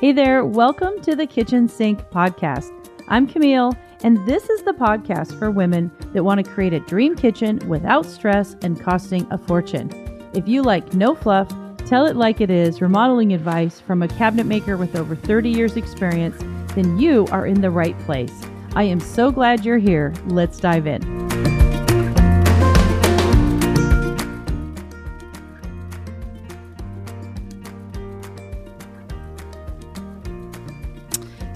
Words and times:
Hey 0.00 0.12
there, 0.12 0.46
welcome 0.46 0.98
to 1.02 1.14
the 1.14 1.26
Kitchen 1.26 1.68
Sink 1.68 2.00
Podcast. 2.08 2.72
I'm 3.08 3.26
Camille, 3.26 3.76
and 4.02 4.26
this 4.26 4.48
is 4.48 4.62
the 4.62 4.72
podcast 4.72 5.38
for 5.38 5.50
women 5.50 5.90
that 6.14 6.24
want 6.24 6.42
to 6.42 6.50
create 6.50 6.72
a 6.72 6.80
dream 6.80 7.14
kitchen 7.14 7.58
without 7.68 8.06
stress 8.06 8.56
and 8.62 8.80
costing 8.80 9.30
a 9.30 9.36
fortune. 9.36 9.90
If 10.32 10.48
you 10.48 10.62
like 10.62 10.94
no 10.94 11.14
fluff, 11.14 11.52
tell 11.84 12.06
it 12.06 12.16
like 12.16 12.40
it 12.40 12.48
is 12.48 12.80
remodeling 12.80 13.34
advice 13.34 13.78
from 13.78 14.02
a 14.02 14.08
cabinet 14.08 14.46
maker 14.46 14.78
with 14.78 14.96
over 14.96 15.14
30 15.14 15.50
years' 15.50 15.76
experience, 15.76 16.38
then 16.74 16.98
you 16.98 17.26
are 17.30 17.46
in 17.46 17.60
the 17.60 17.70
right 17.70 17.98
place. 18.06 18.32
I 18.74 18.84
am 18.84 19.00
so 19.00 19.30
glad 19.30 19.66
you're 19.66 19.76
here. 19.76 20.14
Let's 20.28 20.58
dive 20.58 20.86
in. 20.86 21.29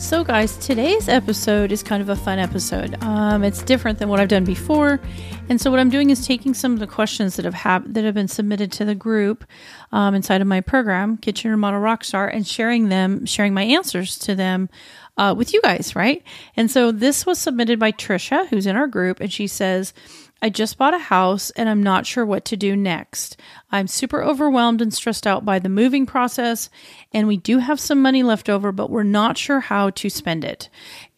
So, 0.05 0.23
guys, 0.23 0.59
today's 0.59 1.09
episode 1.09 1.73
is 1.73 1.83
kind 1.83 2.03
of 2.03 2.11
a 2.11 2.15
fun 2.15 2.39
episode. 2.39 3.03
Um, 3.03 3.43
it's 3.43 3.63
different 3.63 3.99
than 3.99 4.11
what 4.11 4.21
I've 4.21 4.29
done 4.29 4.45
before, 4.45 5.01
and 5.49 5.59
so 5.59 5.71
what 5.71 5.81
I'm 5.81 5.89
doing 5.89 6.11
is 6.11 6.27
taking 6.27 6.53
some 6.53 6.75
of 6.75 6.79
the 6.79 6.87
questions 6.87 7.37
that 7.37 7.47
have 7.47 7.55
ha- 7.55 7.83
that 7.87 8.05
have 8.05 8.13
been 8.13 8.29
submitted 8.29 8.71
to 8.73 8.85
the 8.85 8.95
group 8.95 9.47
um, 9.93 10.15
inside 10.15 10.43
of 10.43 10.47
my 10.47 10.61
program, 10.61 11.17
Kitchen 11.17 11.51
Remodel 11.51 11.81
Rockstar, 11.81 12.31
and 12.31 12.47
sharing 12.47 12.91
them, 12.91 13.25
sharing 13.25 13.55
my 13.55 13.63
answers 13.63 14.19
to 14.19 14.35
them 14.35 14.69
uh, 15.17 15.35
with 15.37 15.55
you 15.55 15.63
guys, 15.63 15.97
right? 15.97 16.23
And 16.55 16.71
so 16.71 16.93
this 16.93 17.25
was 17.25 17.39
submitted 17.39 17.79
by 17.79 17.91
Trisha, 17.91 18.47
who's 18.49 18.67
in 18.67 18.77
our 18.77 18.87
group, 18.87 19.21
and 19.21 19.33
she 19.33 19.47
says. 19.47 19.95
I 20.45 20.51
just 20.51 20.77
bought 20.77 20.93
a 20.93 20.99
house 20.99 21.49
and 21.53 21.71
I'm 21.71 21.83
not 21.83 22.05
sure 22.05 22.27
what 22.27 22.45
to 22.45 22.57
do 22.59 22.77
next. 22.77 23.41
I'm 23.73 23.87
super 23.87 24.23
overwhelmed 24.23 24.83
and 24.83 24.93
stressed 24.93 25.27
out 25.27 25.47
by 25.47 25.59
the 25.59 25.71
moving 25.71 26.05
process, 26.05 26.69
and 27.15 27.27
we 27.27 27.39
do 27.39 27.61
have 27.61 27.81
some 27.81 28.03
money 28.03 28.23
left 28.23 28.51
over, 28.51 28.71
but 28.71 28.91
we're 28.91 29.05
not 29.05 29.39
sure 29.39 29.61
how 29.61 29.89
to 29.89 30.11
spend 30.11 30.45
it. 30.45 30.69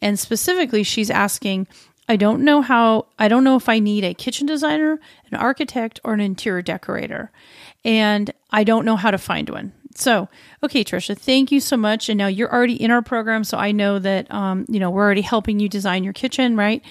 And 0.01 0.17
specifically, 0.17 0.81
she's 0.81 1.09
asking, 1.09 1.67
I 2.07 2.15
don't 2.15 2.45
know 2.45 2.61
how, 2.61 3.07
I 3.19 3.27
don't 3.27 3.43
know 3.43 3.57
if 3.57 3.67
I 3.67 3.79
need 3.79 4.05
a 4.05 4.13
kitchen 4.13 4.47
designer, 4.47 4.97
an 5.29 5.37
architect, 5.37 5.99
or 6.05 6.13
an 6.13 6.21
interior 6.21 6.61
decorator. 6.61 7.29
And 7.83 8.31
I 8.51 8.63
don't 8.63 8.85
know 8.85 8.95
how 8.95 9.11
to 9.11 9.17
find 9.17 9.49
one. 9.49 9.73
So, 9.99 10.29
okay, 10.63 10.83
Trisha, 10.83 11.17
thank 11.17 11.51
you 11.51 11.59
so 11.59 11.75
much. 11.75 12.07
And 12.07 12.19
now 12.19 12.27
you're 12.27 12.53
already 12.53 12.75
in 12.75 12.91
our 12.91 13.01
program, 13.01 13.43
so 13.43 13.57
I 13.57 13.71
know 13.71 13.97
that 13.97 14.31
um, 14.31 14.63
you 14.69 14.79
know 14.79 14.91
we're 14.91 15.03
already 15.03 15.21
helping 15.21 15.59
you 15.59 15.67
design 15.67 16.03
your 16.03 16.13
kitchen, 16.13 16.55
right? 16.55 16.83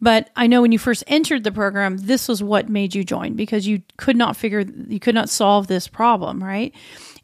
But 0.00 0.30
I 0.36 0.46
know 0.46 0.62
when 0.62 0.70
you 0.70 0.78
first 0.78 1.02
entered 1.08 1.42
the 1.42 1.50
program, 1.50 1.96
this 1.96 2.28
was 2.28 2.40
what 2.40 2.68
made 2.68 2.94
you 2.94 3.02
join 3.02 3.34
because 3.34 3.66
you 3.66 3.82
could 3.96 4.16
not 4.16 4.36
figure, 4.36 4.60
you 4.60 5.00
could 5.00 5.14
not 5.14 5.28
solve 5.28 5.66
this 5.66 5.88
problem, 5.88 6.42
right? 6.42 6.72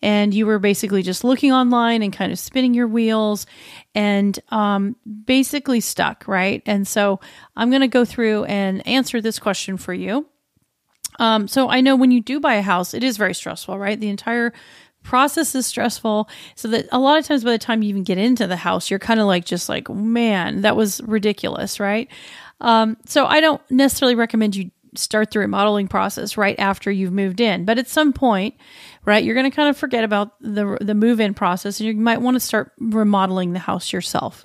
And 0.02 0.34
you 0.34 0.44
were 0.44 0.58
basically 0.58 1.04
just 1.04 1.22
looking 1.22 1.52
online 1.52 2.02
and 2.02 2.12
kind 2.12 2.32
of 2.32 2.38
spinning 2.38 2.74
your 2.74 2.88
wheels 2.88 3.46
and 3.94 4.36
um, 4.48 4.96
basically 5.24 5.80
stuck, 5.80 6.26
right? 6.26 6.62
And 6.66 6.86
so 6.86 7.20
I'm 7.56 7.70
going 7.70 7.82
to 7.82 7.88
go 7.88 8.04
through 8.04 8.44
and 8.44 8.84
answer 8.88 9.20
this 9.20 9.38
question 9.38 9.76
for 9.76 9.94
you. 9.94 10.26
Um, 11.18 11.48
so 11.48 11.68
I 11.68 11.80
know 11.80 11.96
when 11.96 12.10
you 12.10 12.20
do 12.20 12.38
buy 12.38 12.54
a 12.54 12.62
house, 12.62 12.94
it 12.94 13.02
is 13.02 13.16
very 13.16 13.34
stressful, 13.34 13.78
right? 13.78 13.98
The 13.98 14.08
entire 14.08 14.52
process 15.02 15.54
is 15.54 15.66
stressful 15.66 16.28
so 16.54 16.68
that 16.68 16.86
a 16.92 16.98
lot 16.98 17.18
of 17.18 17.24
times 17.24 17.44
by 17.44 17.52
the 17.52 17.58
time 17.58 17.82
you 17.82 17.88
even 17.88 18.04
get 18.04 18.18
into 18.18 18.46
the 18.46 18.56
house 18.56 18.90
you're 18.90 18.98
kind 18.98 19.20
of 19.20 19.26
like 19.26 19.44
just 19.44 19.68
like 19.68 19.88
man 19.88 20.60
that 20.62 20.76
was 20.76 21.00
ridiculous 21.02 21.80
right? 21.80 22.08
Um, 22.60 22.96
so 23.06 23.24
i 23.26 23.40
don't 23.40 23.62
necessarily 23.70 24.14
recommend 24.14 24.56
you 24.56 24.70
start 24.94 25.30
the 25.30 25.38
remodeling 25.38 25.88
process 25.88 26.36
right 26.36 26.58
after 26.58 26.90
you've 26.90 27.12
moved 27.12 27.40
in 27.40 27.64
but 27.64 27.78
at 27.78 27.88
some 27.88 28.12
point 28.12 28.54
right 29.04 29.24
you're 29.24 29.34
going 29.34 29.48
to 29.48 29.54
kind 29.54 29.68
of 29.68 29.76
forget 29.76 30.04
about 30.04 30.40
the 30.40 30.76
the 30.80 30.94
move 30.94 31.20
in 31.20 31.34
process 31.34 31.80
and 31.80 31.86
you 31.86 31.94
might 31.94 32.20
want 32.20 32.34
to 32.34 32.40
start 32.40 32.72
remodeling 32.78 33.52
the 33.52 33.58
house 33.58 33.92
yourself. 33.92 34.44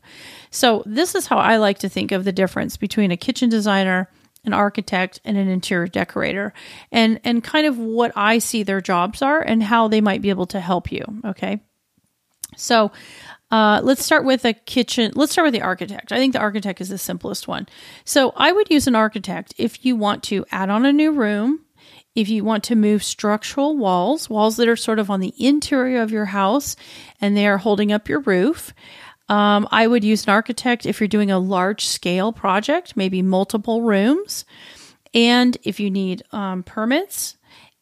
So 0.52 0.84
this 0.86 1.16
is 1.16 1.28
how 1.28 1.38
i 1.38 1.58
like 1.58 1.80
to 1.80 1.90
think 1.90 2.12
of 2.12 2.24
the 2.24 2.32
difference 2.32 2.78
between 2.78 3.12
a 3.12 3.18
kitchen 3.18 3.50
designer 3.50 4.10
an 4.46 4.54
architect 4.54 5.20
and 5.24 5.38
an 5.38 5.48
interior 5.48 5.88
decorator 5.88 6.54
and 6.92 7.20
and 7.24 7.44
kind 7.44 7.66
of 7.66 7.78
what 7.78 8.12
I 8.16 8.40
see 8.40 8.64
their 8.64 8.82
jobs 8.82 9.22
are 9.22 9.42
and 9.42 9.64
how 9.64 9.88
they 9.88 10.02
might 10.02 10.22
be 10.22 10.30
able 10.30 10.48
to 10.48 10.60
help 10.60 10.92
you 10.92 11.04
okay? 11.26 11.62
So 12.56 12.92
uh, 13.52 13.82
let's 13.84 14.04
start 14.04 14.26
with 14.26 14.46
a 14.46 14.54
kitchen 14.54 15.12
let's 15.16 15.32
start 15.32 15.46
with 15.46 15.54
the 15.54 15.62
architect. 15.62 16.12
I 16.12 16.18
think 16.18 16.34
the 16.34 16.40
architect 16.40 16.82
is 16.82 16.90
the 16.90 16.98
simplest 16.98 17.48
one. 17.48 17.68
So 18.06 18.34
I 18.36 18.52
would 18.52 18.70
use 18.70 18.88
an 18.88 18.96
architect 18.96 19.54
if 19.58 19.86
you 19.86 19.96
want 19.96 20.24
to 20.24 20.46
add 20.52 20.70
on 20.70 20.86
a 20.86 20.94
new 20.94 21.12
room 21.12 21.60
if 22.16 22.30
you 22.30 22.44
want 22.44 22.64
to 22.66 22.76
move 22.76 23.04
structural 23.04 23.76
walls 23.78 24.30
walls 24.30 24.58
that 24.58 24.68
are 24.68 24.76
sort 24.76 25.00
of 25.00 25.10
on 25.10 25.20
the 25.20 25.34
interior 25.40 26.02
of 26.02 26.12
your 26.12 26.26
house 26.26 26.76
and 27.20 27.36
they 27.36 27.48
are 27.48 27.58
holding 27.58 27.92
up 27.92 28.08
your 28.10 28.20
roof 28.20 28.74
um, 29.30 29.68
I 29.72 29.88
would 29.88 30.04
use 30.04 30.26
an 30.26 30.32
architect 30.32 30.86
if 30.86 31.00
you're 31.00 31.08
doing 31.08 31.32
a 31.32 31.40
large 31.40 31.86
scale 31.86 32.34
project, 32.34 32.98
maybe 32.98 33.22
multiple 33.22 33.82
rooms, 33.82 34.46
and 35.14 35.58
if 35.64 35.80
you 35.80 35.90
need 35.90 36.24
um, 36.32 36.64
permits, 36.64 37.38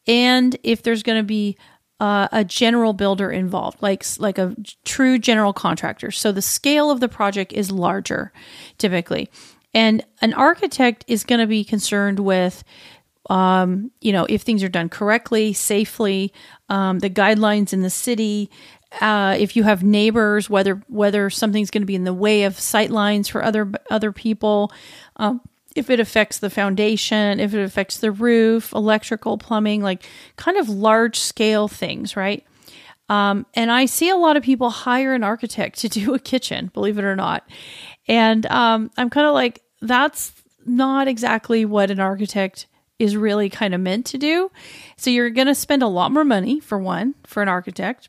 and 0.06 0.56
if 0.62 0.82
there's 0.82 1.02
going 1.02 1.18
to 1.18 1.26
be 1.26 1.56
uh, 2.00 2.28
a 2.32 2.44
general 2.44 2.92
builder 2.92 3.30
involved, 3.30 3.80
like 3.80 4.04
like 4.18 4.38
a 4.38 4.56
true 4.84 5.18
general 5.18 5.52
contractor. 5.52 6.10
So 6.10 6.32
the 6.32 6.42
scale 6.42 6.90
of 6.90 7.00
the 7.00 7.08
project 7.08 7.52
is 7.52 7.70
larger, 7.70 8.32
typically, 8.78 9.28
and 9.72 10.04
an 10.20 10.34
architect 10.34 11.04
is 11.06 11.24
going 11.24 11.40
to 11.40 11.46
be 11.46 11.64
concerned 11.64 12.18
with 12.18 12.64
um, 13.30 13.90
you 14.00 14.12
know, 14.12 14.26
if 14.28 14.42
things 14.42 14.62
are 14.62 14.68
done 14.68 14.88
correctly, 14.88 15.52
safely, 15.52 16.32
um, 16.68 16.98
the 16.98 17.10
guidelines 17.10 17.72
in 17.72 17.82
the 17.82 17.90
city, 17.90 18.50
uh, 19.00 19.36
if 19.38 19.56
you 19.56 19.62
have 19.62 19.82
neighbors, 19.82 20.50
whether 20.50 20.82
whether 20.88 21.30
something's 21.30 21.70
going 21.70 21.82
to 21.82 21.86
be 21.86 21.94
in 21.94 22.04
the 22.04 22.12
way 22.14 22.44
of 22.44 22.58
sight 22.58 22.90
lines 22.90 23.28
for 23.28 23.42
other 23.42 23.70
other 23.90 24.12
people, 24.12 24.72
um, 25.16 25.40
if 25.74 25.90
it 25.90 26.00
affects 26.00 26.38
the 26.38 26.50
foundation, 26.50 27.40
if 27.40 27.54
it 27.54 27.62
affects 27.62 27.98
the 27.98 28.12
roof, 28.12 28.72
electrical, 28.72 29.38
plumbing, 29.38 29.82
like 29.82 30.04
kind 30.36 30.56
of 30.56 30.68
large 30.68 31.18
scale 31.18 31.68
things, 31.68 32.16
right? 32.16 32.44
Um, 33.08 33.46
and 33.54 33.70
I 33.70 33.86
see 33.86 34.08
a 34.08 34.16
lot 34.16 34.36
of 34.36 34.42
people 34.42 34.70
hire 34.70 35.14
an 35.14 35.24
architect 35.24 35.78
to 35.80 35.88
do 35.88 36.14
a 36.14 36.18
kitchen, 36.18 36.70
believe 36.72 36.98
it 36.98 37.04
or 37.04 37.16
not. 37.16 37.48
And 38.08 38.46
um, 38.46 38.90
I'm 38.96 39.10
kind 39.10 39.26
of 39.26 39.34
like, 39.34 39.62
that's 39.80 40.32
not 40.64 41.08
exactly 41.08 41.64
what 41.64 41.90
an 41.90 42.00
architect 42.00 42.66
is 42.98 43.16
really 43.16 43.50
kind 43.50 43.74
of 43.74 43.80
meant 43.80 44.06
to 44.06 44.18
do. 44.18 44.50
So 44.96 45.10
you're 45.10 45.30
going 45.30 45.48
to 45.48 45.54
spend 45.54 45.82
a 45.82 45.88
lot 45.88 46.12
more 46.12 46.24
money 46.24 46.60
for 46.60 46.78
one, 46.78 47.14
for 47.24 47.42
an 47.42 47.48
architect. 47.48 48.08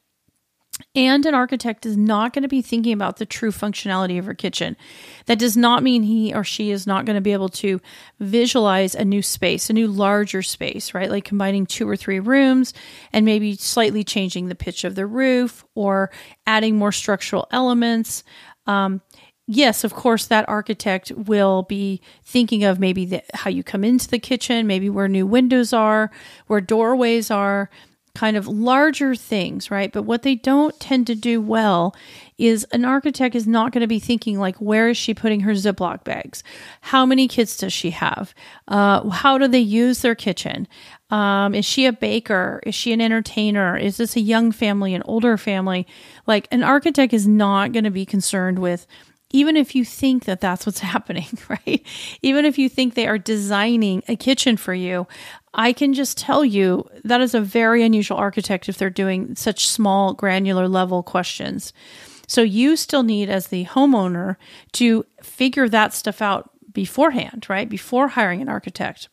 And 0.95 1.25
an 1.25 1.33
architect 1.33 1.85
is 1.85 1.97
not 1.97 2.33
going 2.33 2.44
to 2.44 2.49
be 2.49 2.61
thinking 2.61 2.94
about 2.94 3.17
the 3.17 3.25
true 3.25 3.51
functionality 3.51 4.19
of 4.19 4.25
her 4.25 4.33
kitchen. 4.33 4.77
That 5.25 5.39
does 5.39 5.57
not 5.57 5.81
mean 5.81 6.03
he 6.03 6.33
or 6.33 6.44
she 6.44 6.69
is 6.69 6.85
not 6.85 7.05
going 7.05 7.16
to 7.16 7.21
be 7.21 7.33
able 7.33 7.49
to 7.49 7.81
visualize 8.19 8.94
a 8.94 9.03
new 9.03 9.21
space, 9.21 9.69
a 9.69 9.73
new 9.73 9.88
larger 9.88 10.44
space, 10.44 10.94
right? 10.94 11.09
Like 11.09 11.25
combining 11.25 11.66
two 11.66 11.89
or 11.89 11.95
three 11.95 12.19
rooms 12.19 12.73
and 13.11 13.25
maybe 13.25 13.55
slightly 13.55 14.03
changing 14.03 14.47
the 14.47 14.55
pitch 14.55 14.83
of 14.83 14.95
the 14.95 15.07
roof 15.07 15.66
or 15.73 16.11
adding 16.45 16.77
more 16.77 16.91
structural 16.91 17.47
elements. 17.50 18.23
Um, 18.67 19.01
yes, 19.47 19.83
of 19.83 19.94
course, 19.94 20.27
that 20.27 20.47
architect 20.47 21.11
will 21.11 21.63
be 21.63 22.01
thinking 22.23 22.63
of 22.63 22.79
maybe 22.79 23.05
the, 23.05 23.23
how 23.33 23.50
you 23.50 23.63
come 23.63 23.83
into 23.83 24.07
the 24.07 24.19
kitchen, 24.19 24.67
maybe 24.67 24.89
where 24.89 25.07
new 25.07 25.25
windows 25.25 25.73
are, 25.73 26.11
where 26.47 26.61
doorways 26.61 27.31
are 27.31 27.69
kind 28.16 28.38
of 28.38 28.47
larger 28.47 29.16
things, 29.16 29.72
right? 29.72 29.91
But 29.91 30.03
what 30.03 30.22
they 30.22 30.35
don't 30.35 30.79
tend 30.79 31.07
to 31.07 31.16
do 31.16 31.41
well 31.41 31.96
is 32.38 32.63
an 32.72 32.85
architect 32.85 33.34
is 33.34 33.47
not 33.47 33.72
going 33.72 33.81
to 33.81 33.88
be 33.88 34.00
thinking 34.00 34.40
like, 34.40 34.56
where 34.57 34.90
is 34.90 34.97
she 34.97 35.16
putting 35.16 35.41
her 35.41 35.53
Ziploc 35.53 36.03
bags? 36.03 36.44
How 36.81 37.07
many 37.07 37.28
kids 37.28 37.57
does 37.57 37.74
she 37.74 37.90
have? 37.90 38.35
Uh, 38.68 39.09
how 39.09 39.40
do 39.40 39.47
they 39.47 39.59
use 39.59 40.01
their 40.01 40.13
kitchen? 40.13 40.68
Um, 41.09 41.56
is 41.56 41.66
she 41.66 41.88
a 41.88 41.94
baker? 41.94 42.62
Is 42.66 42.75
she 42.75 42.94
an 42.94 43.01
entertainer? 43.01 43.75
Is 43.75 43.98
this 43.98 44.16
a 44.16 44.21
young 44.21 44.51
family, 44.51 44.94
an 44.94 45.04
older 45.06 45.36
family? 45.36 45.88
Like 46.27 46.48
an 46.51 46.63
architect 46.63 47.13
is 47.13 47.27
not 47.27 47.71
going 47.71 47.86
to 47.86 47.92
be 47.92 48.06
concerned 48.06 48.59
with 48.59 48.86
even 49.36 49.57
if 49.57 49.74
you 49.74 49.83
think 49.83 50.25
that 50.25 50.39
that's 50.39 50.66
what's 50.66 50.80
happening, 50.94 51.27
right? 51.50 51.83
Even 52.21 52.45
if 52.45 52.57
you 52.57 52.69
think 52.69 52.94
they 52.94 53.07
are 53.07 53.18
designing 53.18 54.04
a 54.07 54.16
kitchen 54.16 54.56
for 54.56 54.74
you, 54.74 55.07
I 55.53 55.73
can 55.73 55.94
just 55.94 56.17
tell 56.17 56.44
you 56.44 56.89
that 57.03 57.21
is 57.21 57.35
a 57.35 57.41
very 57.41 57.83
unusual 57.83 58.17
architect 58.17 58.67
if 58.67 58.77
they're 58.77 58.89
doing 58.89 59.35
such 59.35 59.67
small, 59.67 60.13
granular 60.13 60.67
level 60.67 61.03
questions. 61.03 61.73
So 62.27 62.41
you 62.41 62.75
still 62.75 63.03
need, 63.03 63.29
as 63.29 63.47
the 63.47 63.65
homeowner, 63.65 64.38
to 64.73 65.05
figure 65.21 65.69
that 65.69 65.94
stuff 65.94 66.21
out 66.21 66.50
beforehand, 66.71 67.45
right? 67.50 67.69
Before 67.69 68.07
hiring 68.07 68.41
an 68.41 68.50
architect 68.50 69.09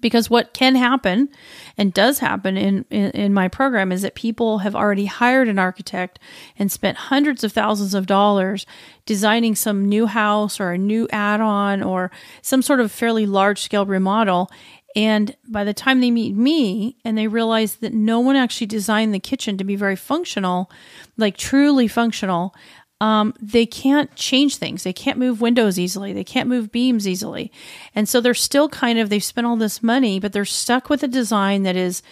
because 0.00 0.30
what 0.30 0.52
can 0.52 0.74
happen 0.74 1.28
and 1.76 1.94
does 1.94 2.18
happen 2.18 2.56
in, 2.56 2.84
in, 2.90 3.10
in, 3.12 3.34
my 3.34 3.48
program 3.48 3.90
is 3.90 4.02
that 4.02 4.14
people 4.14 4.58
have 4.58 4.76
already 4.76 5.06
hired 5.06 5.48
an 5.48 5.58
architect 5.58 6.18
and 6.58 6.70
spent 6.70 6.96
hundreds 6.96 7.42
of 7.42 7.52
thousands 7.52 7.94
of 7.94 8.06
dollars 8.06 8.66
designing 9.06 9.54
some 9.54 9.88
new 9.88 10.06
house 10.06 10.60
or 10.60 10.72
a 10.72 10.78
new 10.78 11.08
add-on 11.10 11.82
or 11.82 12.10
some 12.42 12.62
sort 12.62 12.80
of 12.80 12.92
fairly 12.92 13.26
large 13.26 13.62
scale 13.62 13.86
remodel 13.86 14.50
And 14.98 15.36
by 15.46 15.62
the 15.62 15.72
time 15.72 16.00
they 16.00 16.10
meet 16.10 16.34
me 16.34 16.96
and 17.04 17.16
they 17.16 17.28
realize 17.28 17.76
that 17.76 17.94
no 17.94 18.18
one 18.18 18.34
actually 18.34 18.66
designed 18.66 19.14
the 19.14 19.20
kitchen 19.20 19.56
to 19.56 19.62
be 19.62 19.76
very 19.76 19.94
functional, 19.94 20.72
like 21.16 21.36
truly 21.36 21.86
functional, 21.86 22.52
um, 23.00 23.32
they 23.40 23.64
can't 23.64 24.12
change 24.16 24.56
things. 24.56 24.82
They 24.82 24.92
can't 24.92 25.16
move 25.16 25.40
windows 25.40 25.78
easily. 25.78 26.12
They 26.12 26.24
can't 26.24 26.48
move 26.48 26.72
beams 26.72 27.06
easily. 27.06 27.52
And 27.94 28.08
so 28.08 28.20
they're 28.20 28.34
still 28.34 28.68
kind 28.68 28.98
of, 28.98 29.08
they've 29.08 29.22
spent 29.22 29.46
all 29.46 29.54
this 29.54 29.84
money, 29.84 30.18
but 30.18 30.32
they're 30.32 30.44
stuck 30.44 30.90
with 30.90 31.04
a 31.04 31.08
design 31.08 31.62
that 31.62 31.76
is 31.76 32.02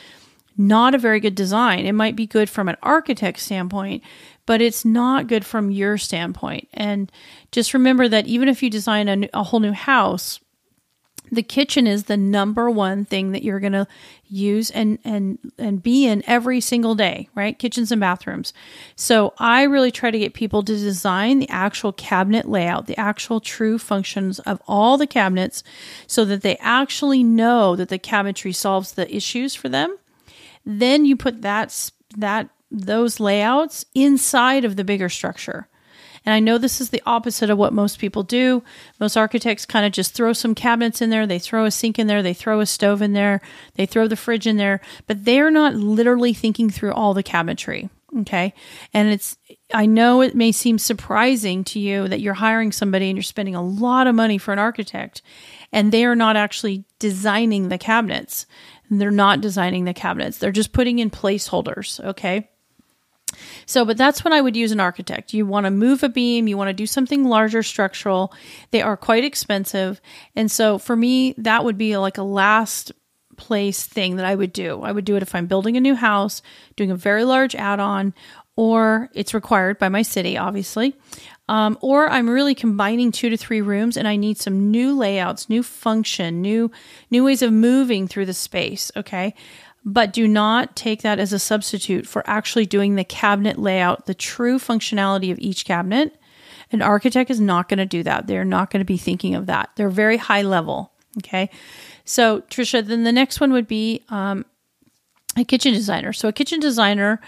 not 0.56 0.94
a 0.94 0.98
very 0.98 1.18
good 1.18 1.34
design. 1.34 1.86
It 1.86 1.92
might 1.92 2.14
be 2.14 2.28
good 2.28 2.48
from 2.48 2.68
an 2.68 2.76
architect 2.84 3.40
standpoint, 3.40 4.04
but 4.46 4.62
it's 4.62 4.84
not 4.84 5.26
good 5.26 5.44
from 5.44 5.72
your 5.72 5.98
standpoint. 5.98 6.68
And 6.72 7.10
just 7.50 7.74
remember 7.74 8.06
that 8.06 8.28
even 8.28 8.48
if 8.48 8.62
you 8.62 8.70
design 8.70 9.08
a, 9.08 9.28
a 9.34 9.42
whole 9.42 9.58
new 9.58 9.72
house, 9.72 10.38
the 11.30 11.42
kitchen 11.42 11.86
is 11.86 12.04
the 12.04 12.16
number 12.16 12.70
one 12.70 13.04
thing 13.04 13.32
that 13.32 13.42
you're 13.42 13.60
going 13.60 13.72
to 13.72 13.86
use 14.28 14.70
and 14.70 14.98
and 15.04 15.38
and 15.58 15.82
be 15.82 16.06
in 16.06 16.22
every 16.26 16.60
single 16.60 16.94
day 16.94 17.28
right? 17.34 17.58
Kitchens 17.58 17.92
and 17.92 18.00
bathrooms. 18.00 18.52
So 18.96 19.34
i 19.38 19.62
really 19.62 19.90
try 19.90 20.10
to 20.10 20.18
get 20.18 20.34
people 20.34 20.62
to 20.62 20.76
design 20.76 21.38
the 21.38 21.48
actual 21.48 21.92
cabinet 21.92 22.48
layout 22.48 22.86
the 22.86 22.98
actual 22.98 23.40
true 23.40 23.78
functions 23.78 24.38
of 24.40 24.60
all 24.66 24.96
the 24.96 25.06
cabinets 25.06 25.62
so 26.06 26.24
that 26.24 26.42
they 26.42 26.56
actually 26.56 27.22
know 27.22 27.76
that 27.76 27.88
the 27.88 27.98
cabinetry 27.98 28.54
solves 28.54 28.92
the 28.92 29.14
issues 29.14 29.54
for 29.54 29.68
them. 29.68 29.96
Then 30.64 31.04
you 31.04 31.16
put 31.16 31.42
that 31.42 31.90
that 32.16 32.48
those 32.70 33.20
layouts 33.20 33.84
inside 33.94 34.64
of 34.64 34.76
the 34.76 34.84
bigger 34.84 35.08
structure 35.08 35.68
and 36.26 36.34
I 36.34 36.40
know 36.40 36.58
this 36.58 36.80
is 36.80 36.90
the 36.90 37.02
opposite 37.06 37.48
of 37.48 37.56
what 37.56 37.72
most 37.72 38.00
people 38.00 38.24
do. 38.24 38.64
Most 38.98 39.16
architects 39.16 39.64
kind 39.64 39.86
of 39.86 39.92
just 39.92 40.12
throw 40.12 40.32
some 40.32 40.54
cabinets 40.54 41.00
in 41.00 41.10
there, 41.10 41.26
they 41.26 41.38
throw 41.38 41.64
a 41.64 41.70
sink 41.70 41.98
in 41.98 42.08
there, 42.08 42.22
they 42.22 42.34
throw 42.34 42.60
a 42.60 42.66
stove 42.66 43.00
in 43.00 43.12
there, 43.12 43.40
they 43.76 43.86
throw 43.86 44.08
the 44.08 44.16
fridge 44.16 44.46
in 44.46 44.56
there, 44.56 44.80
but 45.06 45.24
they're 45.24 45.50
not 45.50 45.74
literally 45.74 46.34
thinking 46.34 46.68
through 46.68 46.92
all 46.92 47.14
the 47.14 47.22
cabinetry. 47.22 47.88
Okay. 48.20 48.54
And 48.94 49.08
it's, 49.08 49.36
I 49.74 49.86
know 49.86 50.20
it 50.20 50.34
may 50.34 50.50
seem 50.50 50.78
surprising 50.78 51.64
to 51.64 51.78
you 51.78 52.08
that 52.08 52.20
you're 52.20 52.34
hiring 52.34 52.72
somebody 52.72 53.08
and 53.08 53.16
you're 53.16 53.22
spending 53.22 53.54
a 53.54 53.62
lot 53.62 54.06
of 54.06 54.14
money 54.14 54.38
for 54.38 54.52
an 54.52 54.58
architect 54.58 55.22
and 55.72 55.92
they 55.92 56.04
are 56.04 56.16
not 56.16 56.36
actually 56.36 56.84
designing 56.98 57.68
the 57.68 57.78
cabinets. 57.78 58.46
They're 58.90 59.10
not 59.10 59.40
designing 59.40 59.84
the 59.84 59.92
cabinets. 59.92 60.38
They're 60.38 60.52
just 60.52 60.72
putting 60.72 60.98
in 60.98 61.10
placeholders. 61.10 62.02
Okay. 62.04 62.48
So, 63.66 63.84
but 63.84 63.96
that's 63.96 64.24
when 64.24 64.32
I 64.32 64.40
would 64.40 64.56
use 64.56 64.72
an 64.72 64.80
architect. 64.80 65.34
You 65.34 65.46
want 65.46 65.64
to 65.64 65.70
move 65.70 66.02
a 66.02 66.08
beam, 66.08 66.48
you 66.48 66.56
want 66.56 66.68
to 66.68 66.74
do 66.74 66.86
something 66.86 67.24
larger 67.24 67.62
structural. 67.62 68.32
They 68.70 68.82
are 68.82 68.96
quite 68.96 69.24
expensive. 69.24 70.00
And 70.34 70.50
so 70.50 70.78
for 70.78 70.96
me, 70.96 71.34
that 71.38 71.64
would 71.64 71.78
be 71.78 71.96
like 71.96 72.18
a 72.18 72.22
last 72.22 72.92
place 73.36 73.84
thing 73.84 74.16
that 74.16 74.26
I 74.26 74.34
would 74.34 74.52
do. 74.52 74.82
I 74.82 74.92
would 74.92 75.04
do 75.04 75.16
it 75.16 75.22
if 75.22 75.34
I'm 75.34 75.46
building 75.46 75.76
a 75.76 75.80
new 75.80 75.94
house, 75.94 76.42
doing 76.74 76.90
a 76.90 76.96
very 76.96 77.24
large 77.24 77.54
add 77.54 77.80
on, 77.80 78.14
or 78.56 79.10
it's 79.12 79.34
required 79.34 79.78
by 79.78 79.88
my 79.88 80.02
city, 80.02 80.38
obviously. 80.38 80.96
Um, 81.48 81.78
or 81.80 82.08
I'm 82.08 82.28
really 82.28 82.56
combining 82.56 83.12
two 83.12 83.28
to 83.28 83.36
three 83.36 83.60
rooms 83.60 83.96
and 83.96 84.08
I 84.08 84.16
need 84.16 84.38
some 84.38 84.70
new 84.70 84.96
layouts, 84.96 85.48
new 85.48 85.62
function, 85.62 86.42
new 86.42 86.72
new 87.10 87.22
ways 87.22 87.40
of 87.40 87.52
moving 87.52 88.08
through 88.08 88.26
the 88.26 88.34
space. 88.34 88.90
Okay 88.96 89.34
but 89.88 90.12
do 90.12 90.26
not 90.26 90.74
take 90.74 91.02
that 91.02 91.20
as 91.20 91.32
a 91.32 91.38
substitute 91.38 92.08
for 92.08 92.28
actually 92.28 92.66
doing 92.66 92.96
the 92.96 93.04
cabinet 93.04 93.56
layout, 93.56 94.06
the 94.06 94.14
true 94.14 94.58
functionality 94.58 95.30
of 95.30 95.38
each 95.38 95.64
cabinet. 95.64 96.20
An 96.72 96.82
architect 96.82 97.30
is 97.30 97.40
not 97.40 97.68
going 97.68 97.78
to 97.78 97.86
do 97.86 98.02
that. 98.02 98.26
They're 98.26 98.44
not 98.44 98.70
going 98.70 98.80
to 98.80 98.84
be 98.84 98.96
thinking 98.96 99.36
of 99.36 99.46
that. 99.46 99.70
They're 99.76 99.88
very 99.88 100.16
high 100.16 100.42
level. 100.42 100.90
Okay. 101.18 101.50
So, 102.04 102.40
Trisha, 102.42 102.84
then 102.84 103.04
the 103.04 103.12
next 103.12 103.40
one 103.40 103.52
would 103.52 103.68
be 103.68 104.02
um, 104.08 104.44
a 105.36 105.44
kitchen 105.44 105.72
designer. 105.72 106.12
So, 106.12 106.26
a 106.28 106.32
kitchen 106.32 106.58
designer, 106.58 107.20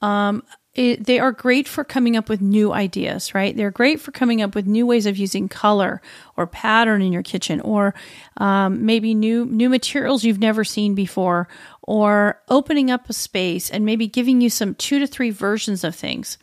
um, 0.00 0.42
it, 0.76 1.06
they 1.06 1.18
are 1.18 1.32
great 1.32 1.66
for 1.66 1.84
coming 1.84 2.16
up 2.16 2.28
with 2.28 2.42
new 2.42 2.72
ideas, 2.72 3.34
right? 3.34 3.56
They're 3.56 3.70
great 3.70 3.98
for 3.98 4.12
coming 4.12 4.42
up 4.42 4.54
with 4.54 4.66
new 4.66 4.86
ways 4.86 5.06
of 5.06 5.16
using 5.16 5.48
color 5.48 6.02
or 6.36 6.46
pattern 6.46 7.00
in 7.00 7.12
your 7.12 7.22
kitchen, 7.22 7.62
or 7.62 7.94
um, 8.36 8.84
maybe 8.84 9.14
new 9.14 9.46
new 9.46 9.70
materials 9.70 10.22
you've 10.22 10.38
never 10.38 10.64
seen 10.64 10.94
before, 10.94 11.48
or 11.86 12.42
opening 12.48 12.90
up 12.90 13.08
a 13.08 13.12
space 13.12 13.70
and 13.70 13.84
maybe 13.84 14.08
giving 14.08 14.40
you 14.40 14.50
some 14.50 14.74
two 14.74 14.98
to 14.98 15.06
three 15.06 15.30
versions 15.30 15.84
of 15.84 15.94
things. 15.94 16.36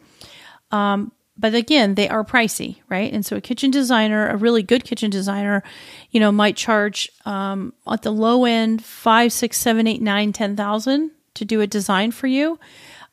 Um, 0.71 1.11
but 1.37 1.55
again, 1.55 1.95
they 1.95 2.07
are 2.07 2.23
pricey, 2.23 2.77
right? 2.89 3.11
And 3.11 3.25
so 3.25 3.35
a 3.35 3.41
kitchen 3.41 3.71
designer, 3.71 4.27
a 4.27 4.37
really 4.37 4.63
good 4.63 4.83
kitchen 4.83 5.09
designer, 5.09 5.63
you 6.11 6.19
know, 6.19 6.31
might 6.31 6.55
charge 6.55 7.09
um, 7.25 7.73
at 7.91 8.03
the 8.03 8.11
low 8.11 8.45
end 8.45 8.83
five, 8.83 9.33
six, 9.33 9.57
seven, 9.57 9.87
eight, 9.87 10.01
nine, 10.01 10.31
ten 10.31 10.55
thousand 10.55 11.11
to 11.33 11.45
do 11.45 11.61
a 11.61 11.67
design 11.67 12.11
for 12.11 12.27
you. 12.27 12.59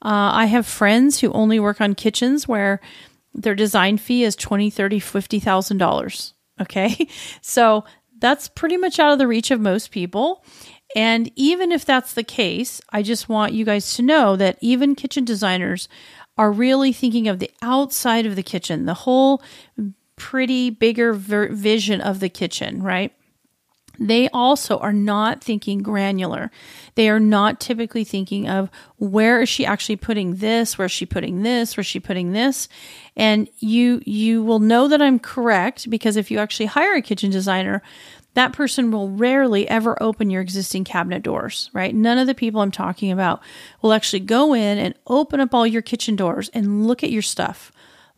Uh, 0.03 0.33
I 0.33 0.47
have 0.47 0.67
friends 0.67 1.21
who 1.21 1.33
only 1.33 1.59
work 1.59 1.81
on 1.81 1.95
kitchens 1.95 2.47
where 2.47 2.81
their 3.35 3.55
design 3.55 3.97
fee 3.97 4.25
is 4.25 4.37
twenty, 4.37 4.71
thirty, 4.71 5.01
fifty 5.01 5.41
thousand 5.41 5.79
dollars. 5.79 6.35
Okay, 6.61 7.09
so 7.41 7.85
that's 8.19 8.49
pretty 8.49 8.77
much 8.77 8.99
out 8.99 9.13
of 9.13 9.19
the 9.19 9.27
reach 9.27 9.51
of 9.51 9.61
most 9.61 9.91
people. 9.91 10.45
And 10.97 11.31
even 11.37 11.71
if 11.73 11.85
that's 11.85 12.15
the 12.15 12.25
case, 12.25 12.81
I 12.91 13.03
just 13.03 13.29
want 13.29 13.53
you 13.53 13.65
guys 13.65 13.95
to 13.95 14.03
know 14.03 14.37
that 14.37 14.59
even 14.61 14.95
kitchen 14.95 15.25
designers 15.25 15.89
are 16.37 16.51
really 16.51 16.93
thinking 16.93 17.29
of 17.29 17.39
the 17.39 17.51
outside 17.63 18.27
of 18.27 18.35
the 18.35 18.43
kitchen, 18.43 18.87
the 18.87 18.95
whole 18.95 19.43
pretty 20.17 20.71
bigger 20.71 21.13
ver- 21.13 21.53
vision 21.53 22.01
of 22.01 22.21
the 22.21 22.29
kitchen, 22.29 22.83
right? 22.83 23.13
they 24.01 24.31
also 24.31 24.79
are 24.79 24.95
not 24.95 25.45
thinking 25.45 25.83
granular. 25.83 26.51
They 26.95 27.11
are 27.11 27.21
not 27.21 27.61
typically 27.61 28.03
thinking 28.03 28.49
of 28.49 28.71
where 28.97 29.43
is 29.43 29.49
she 29.49 29.67
actually 29.67 29.97
putting 29.97 30.37
this, 30.37 30.79
where 30.79 30.87
is 30.87 30.93
she 30.93 31.05
putting 31.05 31.43
this, 31.43 31.77
where 31.77 31.83
is 31.83 31.87
she 31.87 32.01
putting 32.01 32.33
this. 32.33 32.67
And 33.15 33.49
you 33.59 34.01
you 34.07 34.43
will 34.43 34.59
know 34.59 34.89
that 34.89 35.03
I'm 35.03 35.19
correct 35.19 35.91
because 35.91 36.17
if 36.17 36.31
you 36.31 36.39
actually 36.39 36.67
hire 36.67 36.95
a 36.95 37.03
kitchen 37.03 37.31
designer, 37.31 37.83
that 38.41 38.55
person 38.55 38.91
will 38.91 39.11
rarely 39.11 39.69
ever 39.69 40.03
open 40.03 40.31
your 40.31 40.41
existing 40.41 40.83
cabinet 40.83 41.23
doors, 41.23 41.69
right? 41.75 41.95
None 41.95 42.17
of 42.17 42.27
the 42.27 42.35
people 42.35 42.63
I'm 42.63 42.71
talking 42.71 43.13
about 43.13 43.43
will 43.83 43.93
actually 43.93 44.21
go 44.21 44.55
in 44.55 44.79
and 44.79 44.95
open 45.07 45.41
up 45.41 45.53
all 45.53 45.67
your 45.67 45.83
kitchen 45.83 46.17
doors 46.17 46.49
and 46.55 46.87
look 46.87 47.05
at 47.05 47.11
your 47.11 47.21
stuff. 47.21 47.71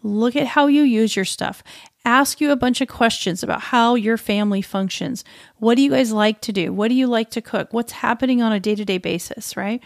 Look 0.04 0.36
at 0.36 0.46
how 0.46 0.69
you 0.69 0.82
use 0.82 1.16
your 1.16 1.24
stuff 1.24 1.64
ask 2.04 2.40
you 2.40 2.50
a 2.50 2.56
bunch 2.56 2.80
of 2.80 2.88
questions 2.88 3.42
about 3.42 3.60
how 3.60 3.94
your 3.94 4.16
family 4.16 4.62
functions. 4.62 5.24
What 5.58 5.76
do 5.76 5.82
you 5.82 5.90
guys 5.90 6.12
like 6.12 6.40
to 6.42 6.52
do? 6.52 6.72
What 6.72 6.88
do 6.88 6.94
you 6.94 7.06
like 7.06 7.30
to 7.30 7.40
cook? 7.40 7.72
What's 7.72 7.92
happening 7.92 8.42
on 8.42 8.52
a 8.52 8.60
day 8.60 8.74
to 8.74 8.84
day 8.84 8.98
basis, 8.98 9.56
right? 9.56 9.80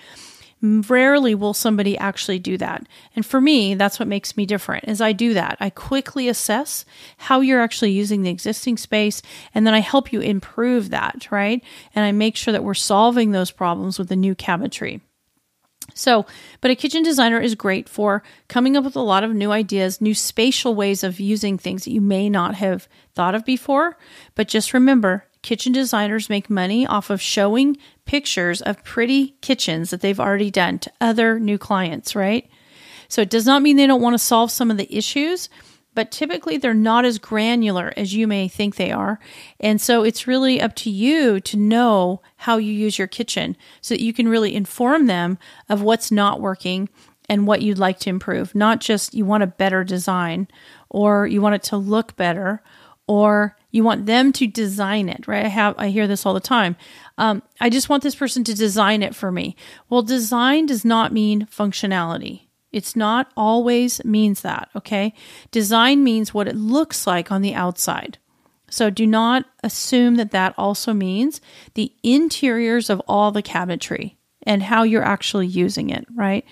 Rarely 0.62 1.34
will 1.34 1.52
somebody 1.52 1.98
actually 1.98 2.38
do 2.38 2.56
that. 2.56 2.86
And 3.14 3.26
for 3.26 3.40
me, 3.40 3.74
that's 3.74 3.98
what 3.98 4.08
makes 4.08 4.36
me 4.36 4.46
different 4.46 4.84
is 4.88 5.00
I 5.00 5.12
do 5.12 5.34
that. 5.34 5.58
I 5.60 5.68
quickly 5.68 6.28
assess 6.28 6.86
how 7.18 7.40
you're 7.40 7.60
actually 7.60 7.92
using 7.92 8.22
the 8.22 8.30
existing 8.30 8.78
space 8.78 9.20
and 9.54 9.66
then 9.66 9.74
I 9.74 9.80
help 9.80 10.12
you 10.12 10.20
improve 10.20 10.90
that, 10.90 11.28
right? 11.30 11.62
And 11.94 12.04
I 12.04 12.12
make 12.12 12.36
sure 12.36 12.52
that 12.52 12.64
we're 12.64 12.74
solving 12.74 13.30
those 13.32 13.50
problems 13.50 13.98
with 13.98 14.08
the 14.08 14.16
new 14.16 14.34
cabinetry. 14.34 15.02
So, 15.94 16.26
but 16.60 16.70
a 16.70 16.74
kitchen 16.74 17.02
designer 17.02 17.40
is 17.40 17.54
great 17.54 17.88
for 17.88 18.22
coming 18.48 18.76
up 18.76 18.84
with 18.84 18.96
a 18.96 19.00
lot 19.00 19.24
of 19.24 19.34
new 19.34 19.52
ideas, 19.52 20.00
new 20.00 20.14
spatial 20.14 20.74
ways 20.74 21.04
of 21.04 21.20
using 21.20 21.58
things 21.58 21.84
that 21.84 21.92
you 21.92 22.00
may 22.00 22.28
not 22.28 22.54
have 22.56 22.88
thought 23.14 23.34
of 23.34 23.44
before. 23.44 23.96
But 24.34 24.48
just 24.48 24.74
remember, 24.74 25.24
kitchen 25.46 25.70
designers 25.70 26.28
make 26.28 26.50
money 26.50 26.84
off 26.84 27.08
of 27.08 27.22
showing 27.22 27.76
pictures 28.04 28.60
of 28.62 28.82
pretty 28.82 29.36
kitchens 29.42 29.90
that 29.90 30.00
they've 30.00 30.18
already 30.18 30.50
done 30.50 30.76
to 30.76 30.90
other 31.00 31.38
new 31.38 31.56
clients, 31.56 32.16
right? 32.16 32.50
So 33.06 33.22
it 33.22 33.30
does 33.30 33.46
not 33.46 33.62
mean 33.62 33.76
they 33.76 33.86
don't 33.86 34.02
want 34.02 34.14
to 34.14 34.18
solve 34.18 34.50
some 34.50 34.72
of 34.72 34.76
the 34.76 34.92
issues, 34.92 35.48
but 35.94 36.10
typically 36.10 36.56
they're 36.56 36.74
not 36.74 37.04
as 37.04 37.20
granular 37.20 37.92
as 37.96 38.12
you 38.12 38.26
may 38.26 38.48
think 38.48 38.74
they 38.74 38.90
are. 38.90 39.20
And 39.60 39.80
so 39.80 40.02
it's 40.02 40.26
really 40.26 40.60
up 40.60 40.74
to 40.76 40.90
you 40.90 41.38
to 41.42 41.56
know 41.56 42.22
how 42.38 42.56
you 42.56 42.72
use 42.72 42.98
your 42.98 43.06
kitchen 43.06 43.56
so 43.80 43.94
that 43.94 44.02
you 44.02 44.12
can 44.12 44.26
really 44.26 44.52
inform 44.52 45.06
them 45.06 45.38
of 45.68 45.80
what's 45.80 46.10
not 46.10 46.40
working 46.40 46.88
and 47.28 47.46
what 47.46 47.62
you'd 47.62 47.78
like 47.78 48.00
to 48.00 48.10
improve. 48.10 48.52
Not 48.56 48.80
just 48.80 49.14
you 49.14 49.24
want 49.24 49.44
a 49.44 49.46
better 49.46 49.84
design 49.84 50.48
or 50.90 51.28
you 51.28 51.40
want 51.40 51.54
it 51.54 51.62
to 51.64 51.76
look 51.76 52.16
better 52.16 52.64
or 53.06 53.56
you 53.70 53.84
want 53.84 54.06
them 54.06 54.32
to 54.32 54.46
design 54.46 55.08
it, 55.08 55.28
right? 55.28 55.44
I 55.44 55.48
have 55.48 55.74
I 55.78 55.88
hear 55.88 56.06
this 56.06 56.24
all 56.26 56.34
the 56.34 56.40
time. 56.40 56.76
Um, 57.18 57.42
I 57.60 57.70
just 57.70 57.88
want 57.88 58.02
this 58.02 58.14
person 58.14 58.42
to 58.44 58.54
design 58.54 59.02
it 59.02 59.14
for 59.14 59.30
me. 59.30 59.56
Well, 59.88 60.02
design 60.02 60.66
does 60.66 60.84
not 60.84 61.12
mean 61.12 61.46
functionality. 61.46 62.42
It's 62.72 62.96
not 62.96 63.30
always 63.36 64.04
means 64.04 64.42
that, 64.42 64.68
okay? 64.74 65.14
Design 65.50 66.04
means 66.04 66.34
what 66.34 66.48
it 66.48 66.56
looks 66.56 67.06
like 67.06 67.30
on 67.30 67.42
the 67.42 67.54
outside. 67.54 68.18
So 68.68 68.90
do 68.90 69.06
not 69.06 69.46
assume 69.62 70.16
that 70.16 70.32
that 70.32 70.54
also 70.58 70.92
means 70.92 71.40
the 71.74 71.92
interiors 72.02 72.90
of 72.90 73.00
all 73.06 73.30
the 73.30 73.42
cabinetry 73.42 74.16
and 74.42 74.62
how 74.62 74.82
you're 74.82 75.02
actually 75.02 75.46
using 75.46 75.90
it, 75.90 76.06
right? 76.14 76.44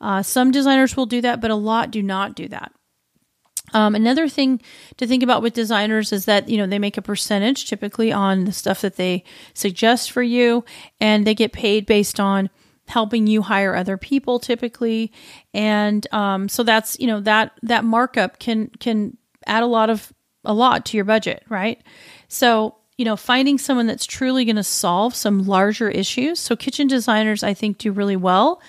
Uh, 0.00 0.22
some 0.22 0.50
designers 0.50 0.96
will 0.96 1.06
do 1.06 1.20
that, 1.20 1.40
but 1.40 1.50
a 1.50 1.56
lot 1.56 1.90
do 1.90 2.02
not 2.02 2.34
do 2.34 2.48
that. 2.48 2.72
Um, 3.74 3.94
another 3.94 4.28
thing 4.28 4.60
to 4.96 5.06
think 5.06 5.22
about 5.22 5.42
with 5.42 5.54
designers 5.54 6.12
is 6.12 6.26
that 6.26 6.48
you 6.48 6.56
know 6.56 6.66
they 6.66 6.78
make 6.78 6.96
a 6.96 7.02
percentage 7.02 7.68
typically 7.68 8.12
on 8.12 8.44
the 8.44 8.52
stuff 8.52 8.80
that 8.82 8.96
they 8.96 9.24
suggest 9.54 10.10
for 10.10 10.22
you, 10.22 10.64
and 11.00 11.26
they 11.26 11.34
get 11.34 11.52
paid 11.52 11.86
based 11.86 12.20
on 12.20 12.50
helping 12.88 13.26
you 13.26 13.42
hire 13.42 13.74
other 13.74 13.96
people 13.96 14.38
typically, 14.38 15.12
and 15.52 16.06
um, 16.12 16.48
so 16.48 16.62
that's 16.62 16.98
you 17.00 17.06
know 17.06 17.20
that 17.20 17.52
that 17.62 17.84
markup 17.84 18.38
can 18.38 18.68
can 18.78 19.16
add 19.46 19.62
a 19.62 19.66
lot 19.66 19.90
of 19.90 20.12
a 20.44 20.54
lot 20.54 20.86
to 20.86 20.96
your 20.96 21.04
budget, 21.04 21.42
right? 21.48 21.82
So 22.28 22.76
you 22.96 23.04
know 23.04 23.16
finding 23.16 23.58
someone 23.58 23.86
that's 23.86 24.06
truly 24.06 24.44
going 24.44 24.56
to 24.56 24.64
solve 24.64 25.14
some 25.14 25.44
larger 25.44 25.90
issues. 25.90 26.38
So 26.38 26.54
kitchen 26.54 26.86
designers 26.86 27.42
I 27.42 27.52
think 27.52 27.78
do 27.78 27.90
really 27.90 28.16
well 28.16 28.62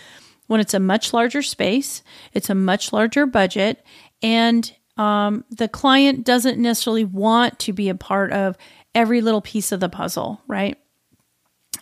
when 0.47 0.61
it's 0.61 0.73
a 0.73 0.79
much 0.79 1.13
larger 1.13 1.41
space, 1.41 2.01
it's 2.33 2.49
a 2.49 2.55
much 2.55 2.91
larger 2.91 3.25
budget, 3.25 3.85
and 4.21 4.73
um, 4.97 5.45
the 5.49 5.67
client 5.67 6.25
doesn't 6.25 6.59
necessarily 6.59 7.05
want 7.05 7.59
to 7.59 7.73
be 7.73 7.89
a 7.89 7.95
part 7.95 8.31
of 8.31 8.57
every 8.95 9.21
little 9.21 9.41
piece 9.41 9.71
of 9.71 9.79
the 9.79 9.89
puzzle, 9.89 10.41
right? 10.47 10.77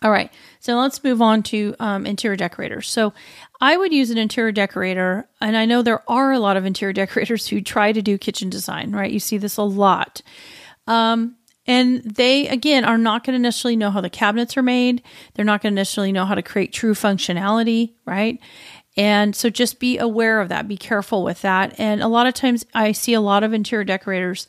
All 0.02 0.12
right, 0.12 0.32
so 0.60 0.76
let's 0.76 1.04
move 1.04 1.22
on 1.22 1.42
to 1.44 1.74
um, 1.80 2.06
interior 2.06 2.36
decorators. 2.36 2.90
So 2.90 3.14
I 3.62 3.78
would 3.78 3.94
use 3.94 4.12
an 4.12 4.18
interior 4.18 4.52
decorator, 4.52 5.28
and 5.40 5.56
I 5.56 5.66
know 5.66 5.82
there 5.82 6.04
are 6.10 6.32
a 6.32 6.40
lot 6.40 6.58
of 6.58 6.66
interior 6.66 6.94
decorators 7.02 7.48
who 7.48 7.62
try 7.62 7.92
to 7.92 8.02
do 8.02 8.18
kitchen 8.18 8.50
design, 8.50 8.92
right? 8.92 9.12
You 9.12 9.20
see 9.20 9.38
this 9.38 9.58
a 9.58 9.64
lot. 9.64 10.22
Um, 10.88 11.38
and 11.68 12.04
they, 12.04 12.48
again, 12.48 12.86
are 12.86 12.98
not 12.98 13.24
going 13.24 13.34
to 13.34 13.42
necessarily 13.42 13.76
know 13.76 13.90
how 13.90 14.02
the 14.02 14.10
cabinets 14.10 14.56
are 14.56 14.62
made. 14.62 15.02
They're 15.34 15.46
not 15.46 15.62
going 15.62 15.74
to 15.74 15.76
necessarily 15.76 16.12
know 16.12 16.26
how 16.26 16.36
to 16.36 16.44
create 16.44 16.72
true 16.72 16.94
functionality, 16.94 17.94
right? 18.06 18.40
And 18.98 19.36
so 19.36 19.50
just 19.50 19.80
be 19.80 19.98
aware 19.98 20.40
of 20.40 20.50
that. 20.50 20.68
Be 20.68 20.78
careful 20.78 21.24
with 21.24 21.42
that. 21.42 21.80
And 21.80 22.02
a 22.02 22.08
lot 22.08 22.28
of 22.28 22.34
times 22.34 22.66
I 22.74 22.94
see 22.94 23.14
a 23.14 23.22
lot 23.22 23.44
of 23.44 23.54
interior 23.54 23.84
decorators 23.84 24.48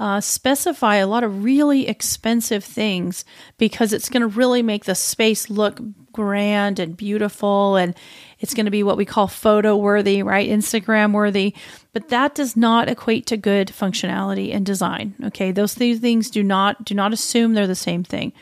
uh, 0.00 0.18
specify 0.18 0.96
a 0.96 1.06
lot 1.06 1.24
of 1.24 1.44
really 1.44 1.86
expensive 1.86 2.64
things 2.64 3.22
because 3.58 3.92
it's 3.92 4.08
going 4.08 4.22
to 4.22 4.26
really 4.26 4.62
make 4.62 4.86
the 4.86 4.94
space 4.94 5.50
look 5.50 5.78
grand 6.10 6.78
and 6.78 6.96
beautiful 6.96 7.76
and 7.76 7.94
it's 8.38 8.54
going 8.54 8.64
to 8.64 8.70
be 8.70 8.82
what 8.82 8.96
we 8.96 9.04
call 9.04 9.28
photo 9.28 9.76
worthy, 9.76 10.22
right? 10.22 10.48
Instagram 10.48 11.12
worthy. 11.12 11.54
But 11.92 12.08
that 12.08 12.34
does 12.34 12.56
not 12.56 12.88
equate 12.88 13.26
to 13.26 13.36
good 13.36 13.68
functionality 13.68 14.54
and 14.54 14.64
design. 14.64 15.14
Okay. 15.24 15.52
Those 15.52 15.74
things 15.74 16.30
do 16.30 16.42
not, 16.42 16.82
do 16.86 16.94
not 16.94 17.12
assume 17.12 17.52
they're 17.52 17.66
the 17.66 17.74
same 17.74 18.02
thing. 18.02 18.32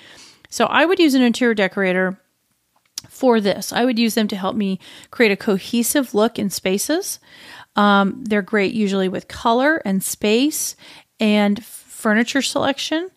So 0.51 0.67
I 0.67 0.85
would 0.85 1.01
use 1.01 1.15
an 1.15 1.23
interior 1.23 1.55
decorator 1.55 2.21
for 3.09 3.41
this. 3.41 3.73
I 3.73 3.85
would 3.85 3.99
use 3.99 4.15
them 4.15 4.29
to 4.29 4.37
help 4.37 4.57
me 4.57 4.79
create 5.11 5.33
a 5.33 5.37
cohesive 5.37 6.15
look 6.15 6.39
in 6.39 6.51
spaces. 6.51 7.19
Um, 7.77 8.25
they're 8.25 8.43
great 8.43 8.75
usually 8.75 9.09
with 9.09 9.29
color 9.29 9.81
and 9.85 10.03
space 10.03 10.77
and 11.21 11.65
furniture 11.65 12.43
selection, 12.43 13.11